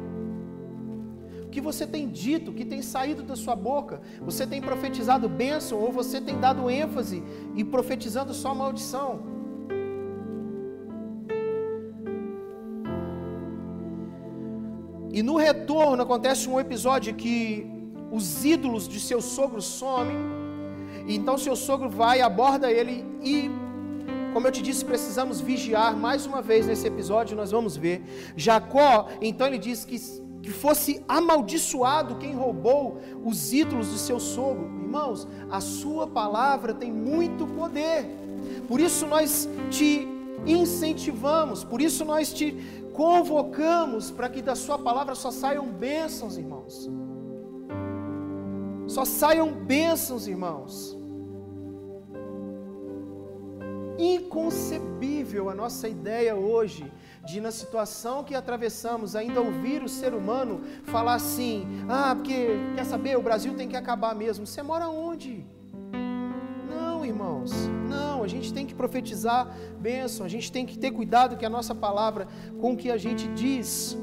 Que 1.55 1.61
você 1.61 1.87
tem 1.87 2.09
dito, 2.09 2.51
que 2.51 2.65
tem 2.65 2.81
saído 2.81 3.23
da 3.23 3.33
sua 3.33 3.55
boca? 3.55 4.01
Você 4.29 4.45
tem 4.45 4.61
profetizado 4.61 5.29
bênção 5.29 5.79
ou 5.79 5.89
você 5.89 6.19
tem 6.19 6.37
dado 6.37 6.69
ênfase 6.69 7.23
e 7.55 7.63
profetizando 7.63 8.33
só 8.33 8.53
maldição? 8.53 9.21
E 15.13 15.23
no 15.23 15.37
retorno 15.37 16.03
acontece 16.03 16.49
um 16.49 16.59
episódio 16.59 17.15
que 17.15 17.65
os 18.11 18.43
ídolos 18.43 18.85
de 18.85 18.99
seu 18.99 19.21
sogro 19.21 19.61
somem. 19.61 20.17
Então 21.07 21.37
seu 21.37 21.55
sogro 21.55 21.89
vai, 21.89 22.19
aborda 22.19 22.69
ele 22.69 23.05
e 23.23 23.49
como 24.33 24.45
eu 24.45 24.51
te 24.51 24.61
disse, 24.61 24.83
precisamos 24.83 25.39
vigiar 25.39 25.95
mais 25.95 26.25
uma 26.25 26.41
vez 26.41 26.67
nesse 26.67 26.85
episódio, 26.85 27.37
nós 27.37 27.51
vamos 27.51 27.77
ver. 27.77 28.03
Jacó, 28.35 29.07
então 29.21 29.47
ele 29.47 29.57
diz 29.57 29.85
que, 29.85 29.97
que 30.45 30.51
fosse 30.51 31.03
amaldiçoado 31.07 32.17
quem 32.17 32.35
roubou 32.35 33.01
os 33.25 33.51
ídolos 33.51 33.91
de 33.91 33.97
seu 33.97 34.19
sogro. 34.19 34.65
Irmãos, 34.65 35.27
a 35.49 35.59
sua 35.59 36.05
palavra 36.05 36.71
tem 36.71 36.91
muito 36.91 37.47
poder. 37.47 38.05
Por 38.67 38.79
isso 38.79 39.07
nós 39.07 39.49
te 39.71 40.07
incentivamos, 40.45 41.63
por 41.63 41.81
isso 41.81 42.05
nós 42.05 42.31
te 42.31 42.51
convocamos 42.93 44.11
para 44.11 44.29
que 44.29 44.39
da 44.39 44.53
sua 44.53 44.77
palavra 44.77 45.15
só 45.15 45.31
saiam 45.31 45.65
bênçãos, 45.65 46.37
irmãos. 46.37 46.87
Só 48.85 49.03
saiam 49.03 49.51
bênçãos, 49.51 50.27
irmãos 50.27 50.94
inconcebível 53.97 55.49
a 55.49 55.55
nossa 55.55 55.87
ideia 55.87 56.35
hoje 56.35 56.91
de, 57.25 57.41
na 57.41 57.51
situação 57.51 58.23
que 58.23 58.35
atravessamos, 58.35 59.15
ainda 59.15 59.41
ouvir 59.41 59.83
o 59.83 59.89
ser 59.89 60.13
humano 60.13 60.61
falar 60.83 61.15
assim: 61.15 61.65
ah, 61.89 62.15
porque 62.15 62.47
quer 62.75 62.85
saber, 62.85 63.17
o 63.17 63.21
Brasil 63.21 63.53
tem 63.55 63.67
que 63.67 63.75
acabar 63.75 64.13
mesmo. 64.15 64.45
Você 64.45 64.61
mora 64.61 64.87
onde? 64.87 65.45
Não, 66.69 67.05
irmãos, 67.05 67.51
não, 67.89 68.23
a 68.23 68.27
gente 68.27 68.53
tem 68.53 68.65
que 68.65 68.75
profetizar 68.75 69.47
bênção, 69.79 70.25
a 70.25 70.29
gente 70.29 70.51
tem 70.51 70.65
que 70.65 70.77
ter 70.77 70.91
cuidado 70.91 71.37
que 71.37 71.45
a 71.45 71.49
nossa 71.49 71.73
palavra, 71.73 72.27
com 72.59 72.73
o 72.73 72.77
que 72.77 72.91
a 72.91 72.97
gente 72.97 73.27
diz. 73.29 73.97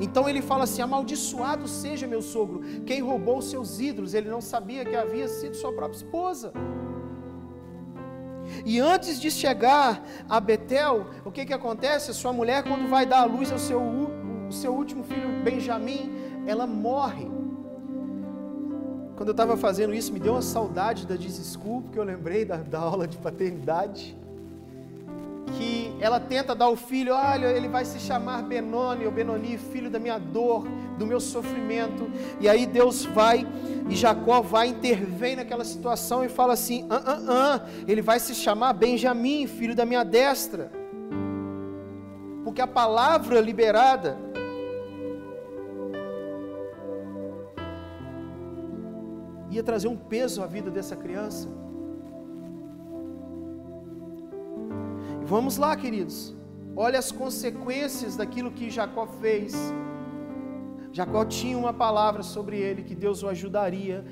Então 0.00 0.28
ele 0.28 0.42
fala 0.42 0.64
assim: 0.64 0.82
amaldiçoado 0.82 1.68
seja 1.68 2.06
meu 2.06 2.22
sogro, 2.22 2.60
quem 2.84 3.00
roubou 3.00 3.40
seus 3.40 3.78
ídolos, 3.78 4.14
ele 4.14 4.28
não 4.28 4.40
sabia 4.40 4.84
que 4.84 4.96
havia 4.96 5.28
sido 5.28 5.54
sua 5.54 5.72
própria 5.72 5.98
esposa. 5.98 6.52
E 8.64 8.78
antes 8.80 9.20
de 9.20 9.30
chegar 9.30 10.02
a 10.28 10.40
Betel, 10.40 11.06
o 11.24 11.30
que, 11.30 11.44
que 11.44 11.52
acontece? 11.52 12.10
A 12.10 12.14
sua 12.14 12.32
mulher, 12.32 12.62
quando 12.62 12.88
vai 12.88 13.04
dar 13.04 13.20
à 13.20 13.24
luz 13.24 13.50
ao 13.50 13.58
seu, 13.58 13.80
o 13.80 14.52
seu 14.52 14.72
último 14.72 15.02
filho, 15.04 15.42
Benjamim, 15.42 16.12
ela 16.46 16.66
morre. 16.66 17.30
Quando 19.16 19.28
eu 19.28 19.32
estava 19.32 19.56
fazendo 19.56 19.94
isso, 19.94 20.12
me 20.12 20.18
deu 20.18 20.34
uma 20.34 20.42
saudade 20.42 21.06
da 21.06 21.16
desculpa, 21.16 21.82
porque 21.82 21.98
eu 21.98 22.04
lembrei 22.04 22.44
da, 22.44 22.56
da 22.56 22.78
aula 22.78 23.06
de 23.06 23.16
paternidade 23.18 24.16
que 25.52 25.94
ela 26.00 26.18
tenta 26.18 26.54
dar 26.54 26.68
o 26.68 26.76
filho, 26.76 27.14
olha, 27.14 27.46
ele 27.46 27.68
vai 27.68 27.84
se 27.84 27.98
chamar 27.98 28.42
Benoni 28.42 29.04
ou 29.04 29.12
Benoni, 29.12 29.58
filho 29.58 29.90
da 29.90 29.98
minha 29.98 30.18
dor, 30.18 30.66
do 30.98 31.06
meu 31.06 31.20
sofrimento. 31.20 32.10
E 32.40 32.48
aí 32.48 32.66
Deus 32.66 33.04
vai 33.04 33.46
e 33.88 33.94
Jacó 33.94 34.40
vai 34.40 34.68
intervém 34.68 35.36
naquela 35.36 35.64
situação 35.64 36.24
e 36.24 36.28
fala 36.28 36.52
assim: 36.52 36.86
ah, 36.88 37.02
ah, 37.04 37.20
ah, 37.28 37.66
ele 37.86 38.02
vai 38.02 38.18
se 38.20 38.34
chamar 38.34 38.72
Benjamim, 38.72 39.46
filho 39.46 39.74
da 39.74 39.84
minha 39.84 40.04
destra. 40.04 40.70
Porque 42.44 42.60
a 42.60 42.66
palavra 42.66 43.40
liberada 43.40 44.18
ia 49.50 49.62
trazer 49.62 49.88
um 49.88 49.96
peso 49.96 50.42
à 50.42 50.46
vida 50.46 50.70
dessa 50.70 50.96
criança. 50.96 51.48
Vamos 55.24 55.56
lá, 55.56 55.76
queridos. 55.76 56.34
Olha 56.74 56.98
as 56.98 57.12
consequências 57.12 58.16
daquilo 58.16 58.50
que 58.50 58.70
Jacó 58.70 59.06
fez. 59.06 59.54
Jacó 60.92 61.24
tinha 61.24 61.56
uma 61.56 61.72
palavra 61.72 62.22
sobre 62.22 62.58
ele 62.58 62.82
que 62.82 62.94
Deus 62.94 63.22
o 63.22 63.28
ajudaria. 63.28 64.04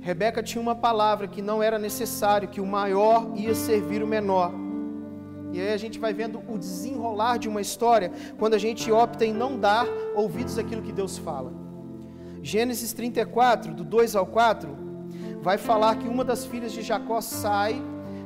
Rebeca 0.00 0.42
tinha 0.42 0.60
uma 0.60 0.74
palavra 0.74 1.26
que 1.26 1.40
não 1.40 1.62
era 1.62 1.78
necessário, 1.78 2.48
que 2.48 2.60
o 2.60 2.66
maior 2.66 3.32
ia 3.34 3.54
servir 3.54 4.02
o 4.02 4.06
menor. 4.06 4.52
E 5.52 5.60
aí 5.60 5.72
a 5.72 5.76
gente 5.78 5.98
vai 5.98 6.12
vendo 6.12 6.42
o 6.46 6.58
desenrolar 6.58 7.38
de 7.38 7.48
uma 7.48 7.62
história 7.62 8.12
quando 8.38 8.52
a 8.52 8.58
gente 8.58 8.92
opta 8.92 9.24
em 9.24 9.32
não 9.32 9.58
dar 9.58 9.86
ouvidos 10.14 10.58
àquilo 10.58 10.82
que 10.82 10.92
Deus 10.92 11.16
fala. 11.16 11.50
Gênesis 12.42 12.92
34, 12.92 13.72
do 13.74 13.82
2 13.82 14.14
ao 14.14 14.26
4, 14.26 14.68
vai 15.40 15.56
falar 15.56 15.96
que 15.96 16.06
uma 16.06 16.24
das 16.24 16.44
filhas 16.44 16.72
de 16.72 16.82
Jacó 16.82 17.22
sai 17.22 17.82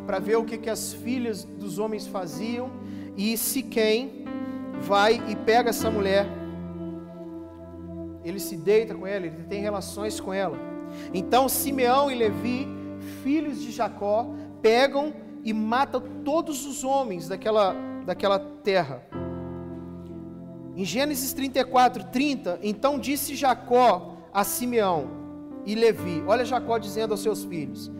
para 0.07 0.19
ver 0.19 0.37
o 0.37 0.45
que, 0.45 0.59
que 0.59 0.69
as 0.69 0.93
filhas 0.93 1.45
dos 1.45 1.79
homens 1.79 2.07
faziam, 2.09 2.71
e 3.17 3.37
Siquém 3.37 4.25
vai 4.81 5.23
e 5.29 5.37
pega 5.37 5.71
essa 5.71 5.89
mulher, 5.91 6.27
ele 8.25 8.39
se 8.39 8.57
deita 8.57 8.95
com 8.95 9.07
ela, 9.07 9.27
ele 9.27 9.45
tem 9.49 9.61
relações 9.61 10.21
com 10.21 10.33
ela. 10.33 10.59
Então 11.13 11.49
Simeão 11.49 12.11
e 12.11 12.15
Levi, 12.15 12.69
filhos 13.23 13.61
de 13.61 13.71
Jacó, 13.71 14.27
pegam 14.61 15.15
e 15.45 15.53
matam 15.53 16.03
todos 16.25 16.67
os 16.67 16.85
homens 16.85 17.29
daquela, 17.29 17.75
daquela 18.07 18.39
terra. 18.39 19.03
Em 20.75 20.85
Gênesis 20.85 21.33
34, 21.33 22.05
30, 22.05 22.61
então 22.63 22.99
disse 22.99 23.35
Jacó 23.35 24.17
a 24.33 24.45
Simeão 24.45 25.23
e 25.67 25.75
Levi: 25.75 26.23
Olha 26.27 26.45
Jacó 26.45 26.79
dizendo 26.79 27.13
aos 27.13 27.21
seus 27.21 27.45
filhos: 27.45 27.91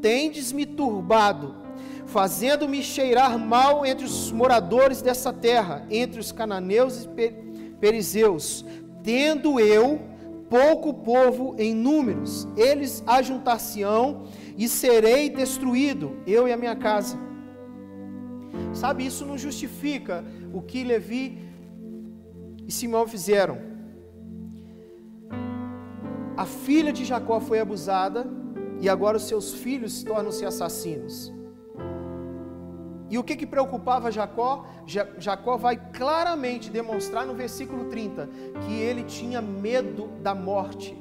Tendes-me 0.00 0.66
turbado, 0.66 1.54
fazendo-me 2.06 2.82
cheirar 2.82 3.38
mal 3.38 3.86
entre 3.86 4.04
os 4.04 4.32
moradores 4.32 5.00
dessa 5.00 5.32
terra, 5.32 5.86
entre 5.90 6.18
os 6.18 6.32
cananeus 6.32 7.04
e 7.04 7.08
perizeus, 7.80 8.64
tendo 9.02 9.58
eu 9.60 10.00
pouco 10.48 10.94
povo 10.94 11.54
em 11.58 11.74
números, 11.74 12.48
eles 12.56 13.02
ajuntar-se-ão 13.06 14.24
e 14.56 14.68
serei 14.68 15.28
destruído, 15.28 16.16
eu 16.26 16.48
e 16.48 16.52
a 16.52 16.56
minha 16.56 16.74
casa. 16.74 17.18
Sabe, 18.72 19.06
isso 19.06 19.24
não 19.24 19.36
justifica 19.36 20.24
o 20.52 20.62
que 20.62 20.82
Levi 20.84 21.38
e 22.66 22.72
Simão 22.72 23.06
fizeram. 23.06 23.58
A 26.36 26.44
filha 26.44 26.92
de 26.92 27.04
Jacó 27.04 27.40
foi 27.40 27.58
abusada 27.60 28.26
e 28.80 28.88
agora 28.88 29.16
os 29.16 29.24
seus 29.24 29.54
filhos 29.54 30.02
tornam-se 30.02 30.44
assassinos. 30.44 31.32
E 33.10 33.16
o 33.16 33.24
que, 33.24 33.36
que 33.36 33.46
preocupava 33.46 34.10
Jacó? 34.10 34.66
Jacó 35.18 35.56
vai 35.56 35.76
claramente 35.76 36.70
demonstrar 36.70 37.24
no 37.26 37.34
versículo 37.34 37.86
30 37.86 38.28
que 38.66 38.74
ele 38.74 39.02
tinha 39.02 39.40
medo 39.40 40.08
da 40.20 40.34
morte. 40.34 40.96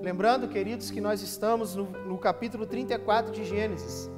Lembrando, 0.00 0.48
queridos, 0.48 0.90
que 0.90 1.00
nós 1.00 1.22
estamos 1.22 1.76
no, 1.76 1.84
no 1.84 2.18
capítulo 2.18 2.66
34 2.66 3.30
de 3.30 3.44
Gênesis. 3.44 4.10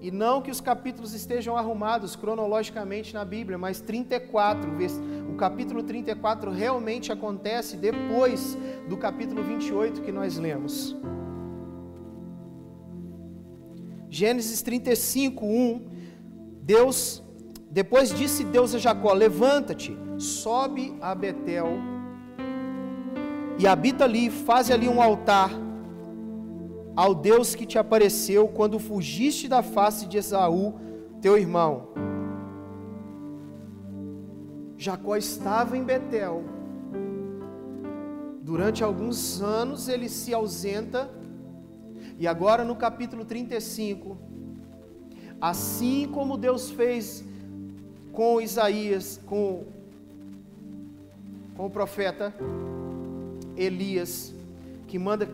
E 0.00 0.12
não 0.12 0.40
que 0.40 0.50
os 0.52 0.60
capítulos 0.60 1.12
estejam 1.12 1.56
arrumados 1.56 2.14
cronologicamente 2.14 3.12
na 3.12 3.24
Bíblia, 3.24 3.58
mas 3.58 3.80
34, 3.80 4.70
o 5.28 5.34
capítulo 5.34 5.82
34 5.82 6.52
realmente 6.52 7.10
acontece 7.10 7.76
depois 7.76 8.56
do 8.88 8.96
capítulo 8.96 9.42
28 9.42 10.02
que 10.02 10.12
nós 10.12 10.38
lemos. 10.38 10.96
Gênesis 14.10 14.62
35, 14.62 15.44
1. 15.44 15.82
Deus, 16.62 17.22
depois 17.70 18.12
disse 18.12 18.44
Deus 18.44 18.74
a 18.74 18.78
Jacó: 18.78 19.12
Levanta-te, 19.12 19.96
sobe 20.18 20.96
a 21.00 21.14
Betel 21.14 21.98
e 23.58 23.66
habita 23.66 24.04
ali, 24.04 24.30
faz 24.30 24.70
ali 24.70 24.88
um 24.88 25.02
altar 25.02 25.50
ao 26.94 27.14
Deus 27.14 27.54
que 27.54 27.66
te 27.66 27.78
apareceu 27.78 28.48
quando 28.48 28.78
fugiste 28.78 29.48
da 29.48 29.62
face 29.62 30.06
de 30.06 30.16
Esaú, 30.16 30.74
teu 31.20 31.36
irmão. 31.36 31.88
Jacó 34.76 35.16
estava 35.16 35.76
em 35.76 35.82
Betel. 35.82 36.44
Durante 38.42 38.82
alguns 38.82 39.40
anos 39.40 39.88
ele 39.88 40.08
se 40.08 40.32
ausenta 40.32 41.10
e 42.18 42.26
agora 42.26 42.64
no 42.64 42.74
capítulo 42.74 43.24
35, 43.24 44.18
assim 45.40 46.08
como 46.12 46.36
Deus 46.36 46.70
fez 46.70 47.24
com 48.12 48.40
Isaías, 48.40 49.20
com, 49.24 49.64
com 51.56 51.66
o 51.66 51.70
profeta 51.70 52.34
Elias, 53.56 54.34
que 54.88 54.98
manda 54.98 55.28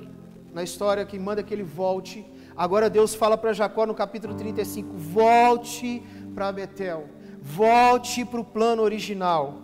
na 0.53 0.63
história 0.63 1.05
que 1.05 1.19
manda 1.19 1.43
que 1.43 1.53
ele 1.53 1.63
volte. 1.63 2.25
Agora 2.57 2.89
Deus 2.91 3.15
fala 3.15 3.37
para 3.37 3.53
Jacó 3.53 3.87
no 3.87 3.95
capítulo 3.95 4.35
35: 4.35 4.95
volte 4.95 6.03
para 6.35 6.53
Betel, 6.53 7.09
volte 7.41 8.25
para 8.25 8.41
o 8.41 8.45
plano 8.45 8.83
original. 8.83 9.63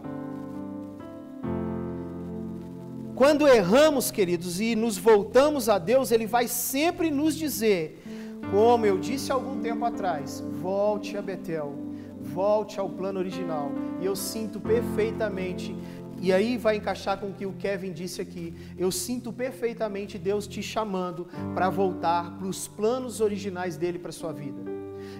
Quando 3.20 3.46
erramos, 3.46 4.10
queridos, 4.10 4.62
e 4.62 4.74
nos 4.74 4.96
voltamos 4.96 5.68
a 5.68 5.76
Deus, 5.76 6.10
Ele 6.10 6.26
vai 6.26 6.48
sempre 6.48 7.10
nos 7.10 7.36
dizer, 7.36 8.02
como 8.50 8.86
eu 8.86 8.96
disse 8.96 9.30
algum 9.30 9.60
tempo 9.60 9.84
atrás: 9.84 10.42
volte 10.52 11.18
a 11.18 11.20
Betel, 11.20 11.76
volte 12.18 12.80
ao 12.80 12.88
plano 12.88 13.18
original. 13.18 13.72
E 14.00 14.06
eu 14.06 14.16
sinto 14.16 14.58
perfeitamente, 14.58 15.76
e 16.18 16.32
aí 16.32 16.56
vai 16.56 16.76
encaixar 16.76 17.20
com 17.20 17.26
o 17.26 17.34
que 17.34 17.44
o 17.44 17.52
Kevin 17.52 17.92
disse 17.92 18.22
aqui. 18.22 18.54
Eu 18.78 18.90
sinto 18.90 19.30
perfeitamente 19.30 20.16
Deus 20.16 20.46
te 20.46 20.62
chamando 20.62 21.28
para 21.54 21.68
voltar 21.68 22.38
para 22.38 22.48
os 22.48 22.66
planos 22.68 23.20
originais 23.20 23.76
dele 23.76 23.98
para 23.98 24.08
a 24.08 24.14
sua 24.14 24.32
vida. 24.32 24.62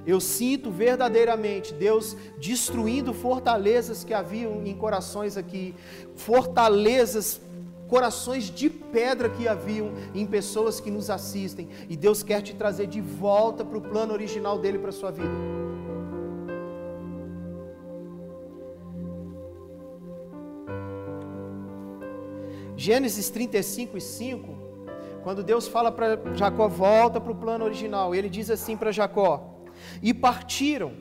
Eu 0.07 0.21
sinto 0.21 0.71
verdadeiramente 0.71 1.75
Deus 1.75 2.17
destruindo 2.39 3.13
fortalezas 3.13 4.03
que 4.05 4.15
haviam 4.15 4.65
em 4.65 4.75
corações 4.75 5.37
aqui, 5.37 5.75
fortalezas 6.17 7.43
corações 7.91 8.45
de 8.45 8.71
pedra 8.71 9.29
que 9.29 9.49
haviam 9.49 9.93
em 10.15 10.25
pessoas 10.25 10.79
que 10.81 10.93
nos 10.93 11.11
assistem, 11.11 11.69
e 11.89 11.97
Deus 11.97 12.23
quer 12.23 12.41
te 12.41 12.55
trazer 12.55 12.87
de 12.87 13.01
volta 13.01 13.65
para 13.65 13.77
o 13.77 13.81
plano 13.81 14.13
original 14.13 14.57
dele 14.59 14.79
para 14.79 14.91
a 14.91 14.93
sua 14.93 15.11
vida. 15.11 15.29
Gênesis 22.77 23.29
35 23.29 23.99
e 23.99 24.01
5, 24.01 24.59
quando 25.25 25.43
Deus 25.43 25.67
fala 25.67 25.91
para 25.91 26.19
Jacó, 26.35 26.69
volta 26.69 27.21
para 27.21 27.33
o 27.33 27.35
plano 27.35 27.65
original, 27.65 28.15
ele 28.15 28.29
diz 28.29 28.51
assim 28.51 28.77
para 28.77 28.93
Jacó: 28.93 29.65
E 30.01 30.15
partiram, 30.15 30.93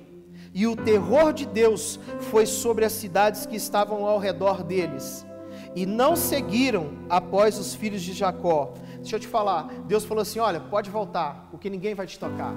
e 0.54 0.65
o 0.65 0.75
terror 0.75 1.32
de 1.32 1.45
Deus 1.45 1.99
foi 2.19 2.47
sobre 2.47 2.84
as 2.84 2.93
cidades 2.93 3.45
que 3.45 3.56
estavam 3.56 4.06
ao 4.06 4.17
redor 4.17 4.63
deles 4.63 5.29
e 5.75 5.86
não 5.86 6.15
seguiram 6.15 6.91
após 7.10 7.58
os 7.58 7.75
filhos 7.75 8.01
de 8.01 8.13
Jacó. 8.13 8.73
Deixa 8.97 9.15
eu 9.15 9.19
te 9.19 9.27
falar, 9.27 9.65
Deus 9.88 10.03
falou 10.05 10.21
assim: 10.21 10.39
olha, 10.39 10.60
pode 10.60 10.89
voltar, 10.89 11.47
porque 11.51 11.69
ninguém 11.69 11.95
vai 11.95 12.05
te 12.05 12.19
tocar. 12.19 12.53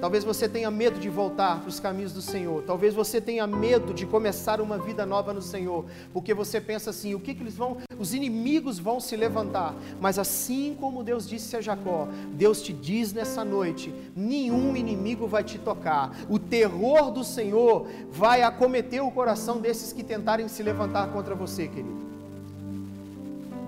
Talvez 0.00 0.22
você 0.22 0.48
tenha 0.48 0.70
medo 0.70 1.00
de 1.00 1.08
voltar 1.08 1.60
para 1.60 1.68
os 1.68 1.80
caminhos 1.80 2.12
do 2.12 2.22
Senhor. 2.22 2.62
Talvez 2.62 2.94
você 2.94 3.20
tenha 3.20 3.46
medo 3.46 3.92
de 3.92 4.06
começar 4.06 4.60
uma 4.60 4.78
vida 4.78 5.04
nova 5.04 5.32
no 5.32 5.42
Senhor, 5.42 5.84
porque 6.12 6.32
você 6.32 6.60
pensa 6.60 6.90
assim: 6.90 7.14
o 7.14 7.20
que, 7.20 7.34
que 7.34 7.42
eles 7.42 7.56
vão, 7.56 7.78
os 7.98 8.14
inimigos 8.14 8.78
vão 8.78 9.00
se 9.00 9.16
levantar. 9.16 9.74
Mas 10.00 10.18
assim 10.18 10.76
como 10.78 11.02
Deus 11.02 11.28
disse 11.28 11.56
a 11.56 11.60
Jacó, 11.60 12.06
Deus 12.32 12.62
te 12.62 12.72
diz 12.72 13.12
nessa 13.12 13.44
noite: 13.44 13.92
nenhum 14.14 14.76
inimigo 14.76 15.26
vai 15.26 15.42
te 15.42 15.58
tocar. 15.58 16.16
O 16.28 16.38
terror 16.38 17.10
do 17.10 17.24
Senhor 17.24 17.88
vai 18.10 18.42
acometer 18.42 19.02
o 19.02 19.10
coração 19.10 19.60
desses 19.60 19.92
que 19.92 20.04
tentarem 20.04 20.46
se 20.46 20.62
levantar 20.62 21.08
contra 21.08 21.34
você, 21.34 21.66
querido. 21.66 22.06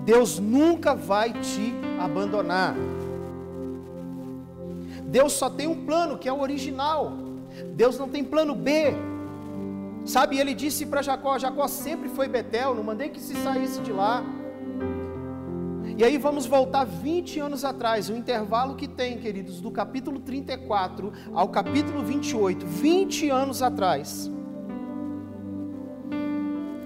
Deus 0.05 0.39
nunca 0.39 0.95
vai 0.95 1.33
te 1.33 1.73
abandonar. 1.99 2.75
Deus 5.11 5.33
só 5.33 5.49
tem 5.49 5.67
um 5.67 5.85
plano, 5.85 6.17
que 6.17 6.29
é 6.29 6.33
o 6.33 6.39
original. 6.39 7.11
Deus 7.73 7.99
não 7.99 8.07
tem 8.07 8.23
plano 8.23 8.55
B. 8.55 8.93
Sabe, 10.05 10.39
ele 10.39 10.53
disse 10.53 10.85
para 10.85 11.01
Jacó: 11.01 11.37
Jacó 11.37 11.67
sempre 11.67 12.07
foi 12.07 12.29
Betel, 12.29 12.73
não 12.73 12.83
mandei 12.83 13.09
que 13.09 13.19
se 13.19 13.35
saísse 13.43 13.81
de 13.81 13.91
lá. 13.91 14.23
E 15.97 16.03
aí 16.03 16.17
vamos 16.17 16.45
voltar 16.45 16.85
20 16.85 17.41
anos 17.41 17.65
atrás, 17.65 18.09
o 18.09 18.15
intervalo 18.15 18.75
que 18.75 18.87
tem, 18.87 19.17
queridos, 19.17 19.59
do 19.59 19.69
capítulo 19.69 20.19
34 20.21 21.11
ao 21.33 21.49
capítulo 21.49 22.01
28, 22.01 22.65
20 22.65 23.29
anos 23.29 23.61
atrás. 23.61 24.31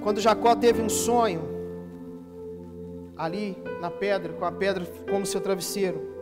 Quando 0.02 0.20
Jacó 0.20 0.56
teve 0.56 0.82
um 0.82 0.90
sonho, 0.90 1.44
ali 3.16 3.56
na 3.80 3.92
pedra, 3.92 4.34
com 4.34 4.46
a 4.46 4.52
pedra 4.52 4.84
como 5.10 5.26
seu 5.28 5.40
travesseiro. 5.40 6.15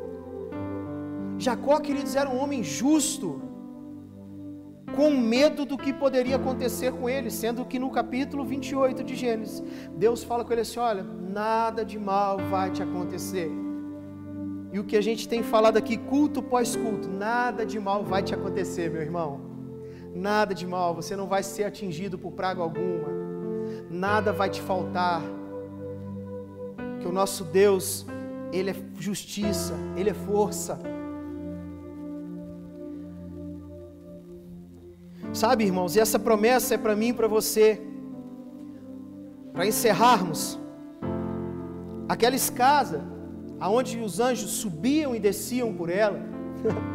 Jacó, 1.44 1.80
queridos, 1.80 2.16
era 2.16 2.30
um 2.30 2.40
homem 2.42 2.64
justo, 2.64 3.42
com 4.96 5.10
medo 5.12 5.66
do 5.66 5.78
que 5.78 5.92
poderia 5.92 6.38
acontecer 6.38 6.94
com 6.94 7.10
ele, 7.10 7.30
sendo 7.30 7.66
que 7.66 7.78
no 7.78 7.90
capítulo 7.90 8.46
28 8.46 9.04
de 9.04 9.16
Gênesis, 9.16 9.62
Deus 9.98 10.24
fala 10.24 10.46
com 10.46 10.54
ele 10.54 10.62
assim: 10.62 10.80
olha, 10.80 11.04
nada 11.04 11.84
de 11.84 12.00
mal 12.00 12.38
vai 12.50 12.72
te 12.72 12.82
acontecer. 12.82 13.52
E 14.72 14.80
o 14.80 14.84
que 14.84 14.96
a 14.96 15.02
gente 15.02 15.28
tem 15.28 15.44
falado 15.44 15.78
aqui, 15.78 15.98
culto 15.98 16.42
pós 16.42 16.76
culto, 16.76 17.10
nada 17.10 17.66
de 17.66 17.80
mal 17.80 18.04
vai 18.04 18.24
te 18.24 18.34
acontecer, 18.34 18.90
meu 18.90 19.02
irmão. 19.02 19.42
Nada 20.16 20.54
de 20.54 20.66
mal, 20.66 20.96
você 20.96 21.16
não 21.16 21.28
vai 21.28 21.44
ser 21.44 21.66
atingido 21.66 22.18
por 22.18 22.32
praga 22.32 22.62
alguma, 22.62 23.10
nada 23.90 24.32
vai 24.32 24.50
te 24.50 24.62
faltar. 24.62 25.22
Que 27.02 27.08
o 27.08 27.12
nosso 27.12 27.44
Deus, 27.44 28.06
Ele 28.52 28.70
é 28.70 28.76
justiça, 28.98 29.74
Ele 29.98 30.10
é 30.10 30.14
força. 30.14 30.93
Sabe, 35.34 35.66
irmãos, 35.66 35.96
e 35.96 36.00
essa 36.00 36.20
promessa 36.20 36.76
é 36.76 36.78
para 36.78 36.96
mim 36.96 37.08
e 37.08 37.14
para 37.14 37.28
você. 37.28 37.82
Para 39.52 39.66
encerrarmos, 39.66 40.60
aquela 42.08 42.36
escada 42.36 43.02
aonde 43.60 43.98
os 44.00 44.20
anjos 44.20 44.52
subiam 44.52 45.16
e 45.16 45.20
desciam 45.20 45.74
por 45.74 45.90
ela. 45.90 46.20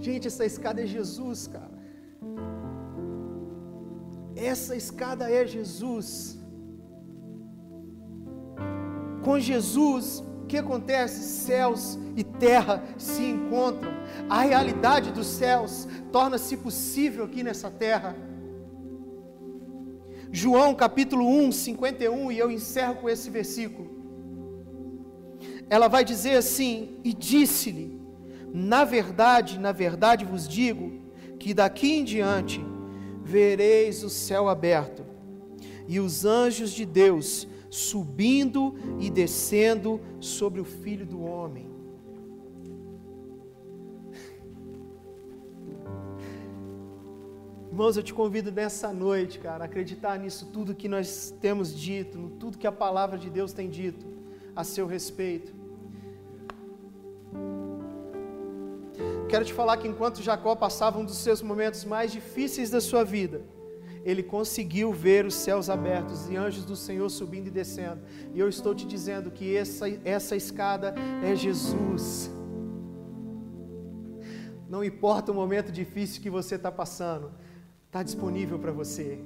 Gente, 0.00 0.26
essa 0.26 0.44
escada 0.46 0.82
é 0.82 0.86
Jesus, 0.86 1.46
cara. 1.46 1.70
Essa 4.34 4.74
escada 4.74 5.30
é 5.30 5.46
Jesus. 5.46 6.38
Com 9.22 9.38
Jesus, 9.38 10.24
que 10.52 10.58
acontece? 10.58 11.22
Céus 11.22 11.98
e 12.14 12.22
terra 12.22 12.84
se 12.98 13.22
encontram. 13.22 13.90
A 14.28 14.42
realidade 14.42 15.10
dos 15.10 15.26
céus 15.26 15.88
torna-se 16.12 16.58
possível 16.58 17.24
aqui 17.24 17.42
nessa 17.42 17.70
terra. 17.70 18.14
João 20.30 20.74
capítulo 20.74 21.26
1, 21.26 21.52
51, 21.52 22.32
e 22.32 22.38
eu 22.38 22.50
encerro 22.50 22.96
com 22.96 23.08
esse 23.08 23.30
versículo. 23.30 23.90
Ela 25.70 25.88
vai 25.88 26.04
dizer 26.04 26.36
assim: 26.36 26.98
E 27.02 27.14
disse-lhe: 27.14 27.98
Na 28.52 28.84
verdade, 28.84 29.58
na 29.58 29.72
verdade 29.72 30.26
vos 30.26 30.46
digo, 30.46 31.00
que 31.38 31.54
daqui 31.54 31.92
em 31.94 32.04
diante 32.04 32.62
vereis 33.24 34.04
o 34.04 34.10
céu 34.10 34.50
aberto 34.50 35.02
e 35.88 35.98
os 35.98 36.26
anjos 36.26 36.72
de 36.72 36.84
Deus 36.84 37.48
subindo 37.72 38.74
e 39.00 39.08
descendo 39.08 39.98
sobre 40.20 40.60
o 40.60 40.64
filho 40.64 41.06
do 41.06 41.22
homem. 41.22 41.66
Irmãos, 47.70 47.96
eu 47.96 48.02
te 48.02 48.12
convido 48.12 48.52
nessa 48.52 48.92
noite, 48.92 49.38
cara, 49.38 49.64
a 49.64 49.66
acreditar 49.66 50.18
nisso 50.18 50.50
tudo 50.52 50.74
que 50.74 50.86
nós 50.86 51.34
temos 51.40 51.74
dito, 51.74 52.18
no 52.18 52.28
tudo 52.28 52.58
que 52.58 52.66
a 52.66 52.72
palavra 52.72 53.16
de 53.16 53.30
Deus 53.30 53.54
tem 53.54 53.70
dito 53.70 54.06
a 54.54 54.62
seu 54.62 54.86
respeito. 54.86 55.54
Quero 59.30 59.46
te 59.46 59.54
falar 59.54 59.78
que 59.78 59.88
enquanto 59.88 60.22
Jacó 60.22 60.54
passava 60.54 60.98
um 60.98 61.06
dos 61.06 61.16
seus 61.16 61.40
momentos 61.40 61.86
mais 61.86 62.12
difíceis 62.12 62.68
da 62.68 62.82
sua 62.82 63.02
vida, 63.02 63.40
ele 64.04 64.22
conseguiu 64.22 64.92
ver 64.92 65.24
os 65.26 65.34
céus 65.34 65.70
abertos 65.70 66.28
e 66.28 66.36
anjos 66.36 66.64
do 66.64 66.76
Senhor 66.76 67.08
subindo 67.08 67.46
e 67.46 67.50
descendo. 67.50 68.00
E 68.34 68.38
eu 68.38 68.48
estou 68.48 68.74
te 68.74 68.86
dizendo 68.86 69.30
que 69.30 69.56
essa, 69.56 69.86
essa 70.04 70.36
escada 70.36 70.94
é 71.22 71.34
Jesus. 71.34 72.30
Não 74.68 74.82
importa 74.82 75.30
o 75.30 75.34
momento 75.34 75.70
difícil 75.70 76.22
que 76.22 76.30
você 76.30 76.54
está 76.54 76.72
passando, 76.72 77.30
está 77.86 78.02
disponível 78.02 78.58
para 78.58 78.72
você. 78.72 79.20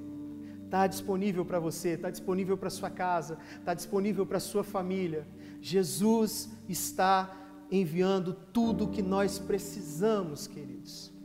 Está 0.65 0.89
disponível 0.89 1.45
para 1.45 1.61
você, 1.61 1.91
está 1.91 2.11
disponível 2.11 2.59
para 2.59 2.69
sua 2.69 2.91
casa, 2.91 3.39
está 3.57 3.73
disponível 3.73 4.27
para 4.27 4.41
sua 4.41 4.65
família. 4.65 5.25
Jesus 5.61 6.51
está 6.69 7.35
enviando 7.71 8.35
tudo 8.53 8.85
o 8.85 8.89
que 8.89 9.01
nós 9.01 9.39
precisamos, 9.39 10.49
queridos. 10.49 11.16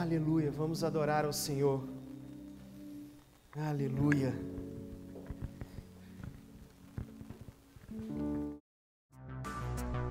Aleluia, 0.00 0.50
vamos 0.50 0.82
adorar 0.82 1.24
ao 1.24 1.32
Senhor. 1.32 1.82
Aleluia. 3.56 4.34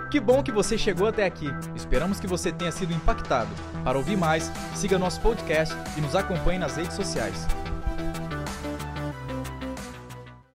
Que 0.10 0.20
bom 0.20 0.42
que 0.42 0.52
você 0.52 0.78
chegou 0.78 1.08
até 1.08 1.26
aqui. 1.26 1.48
Esperamos 1.76 2.20
que 2.20 2.28
você 2.28 2.52
tenha 2.52 2.72
sido 2.72 2.94
impactado. 2.94 3.50
Para 3.84 3.98
ouvir 3.98 4.16
mais, 4.16 4.50
siga 4.76 4.98
nosso 4.98 5.20
podcast 5.20 5.74
e 5.98 6.02
nos 6.02 6.16
acompanhe 6.16 6.60
nas 6.60 6.78
redes 6.78 6.96
sociais. 6.96 7.48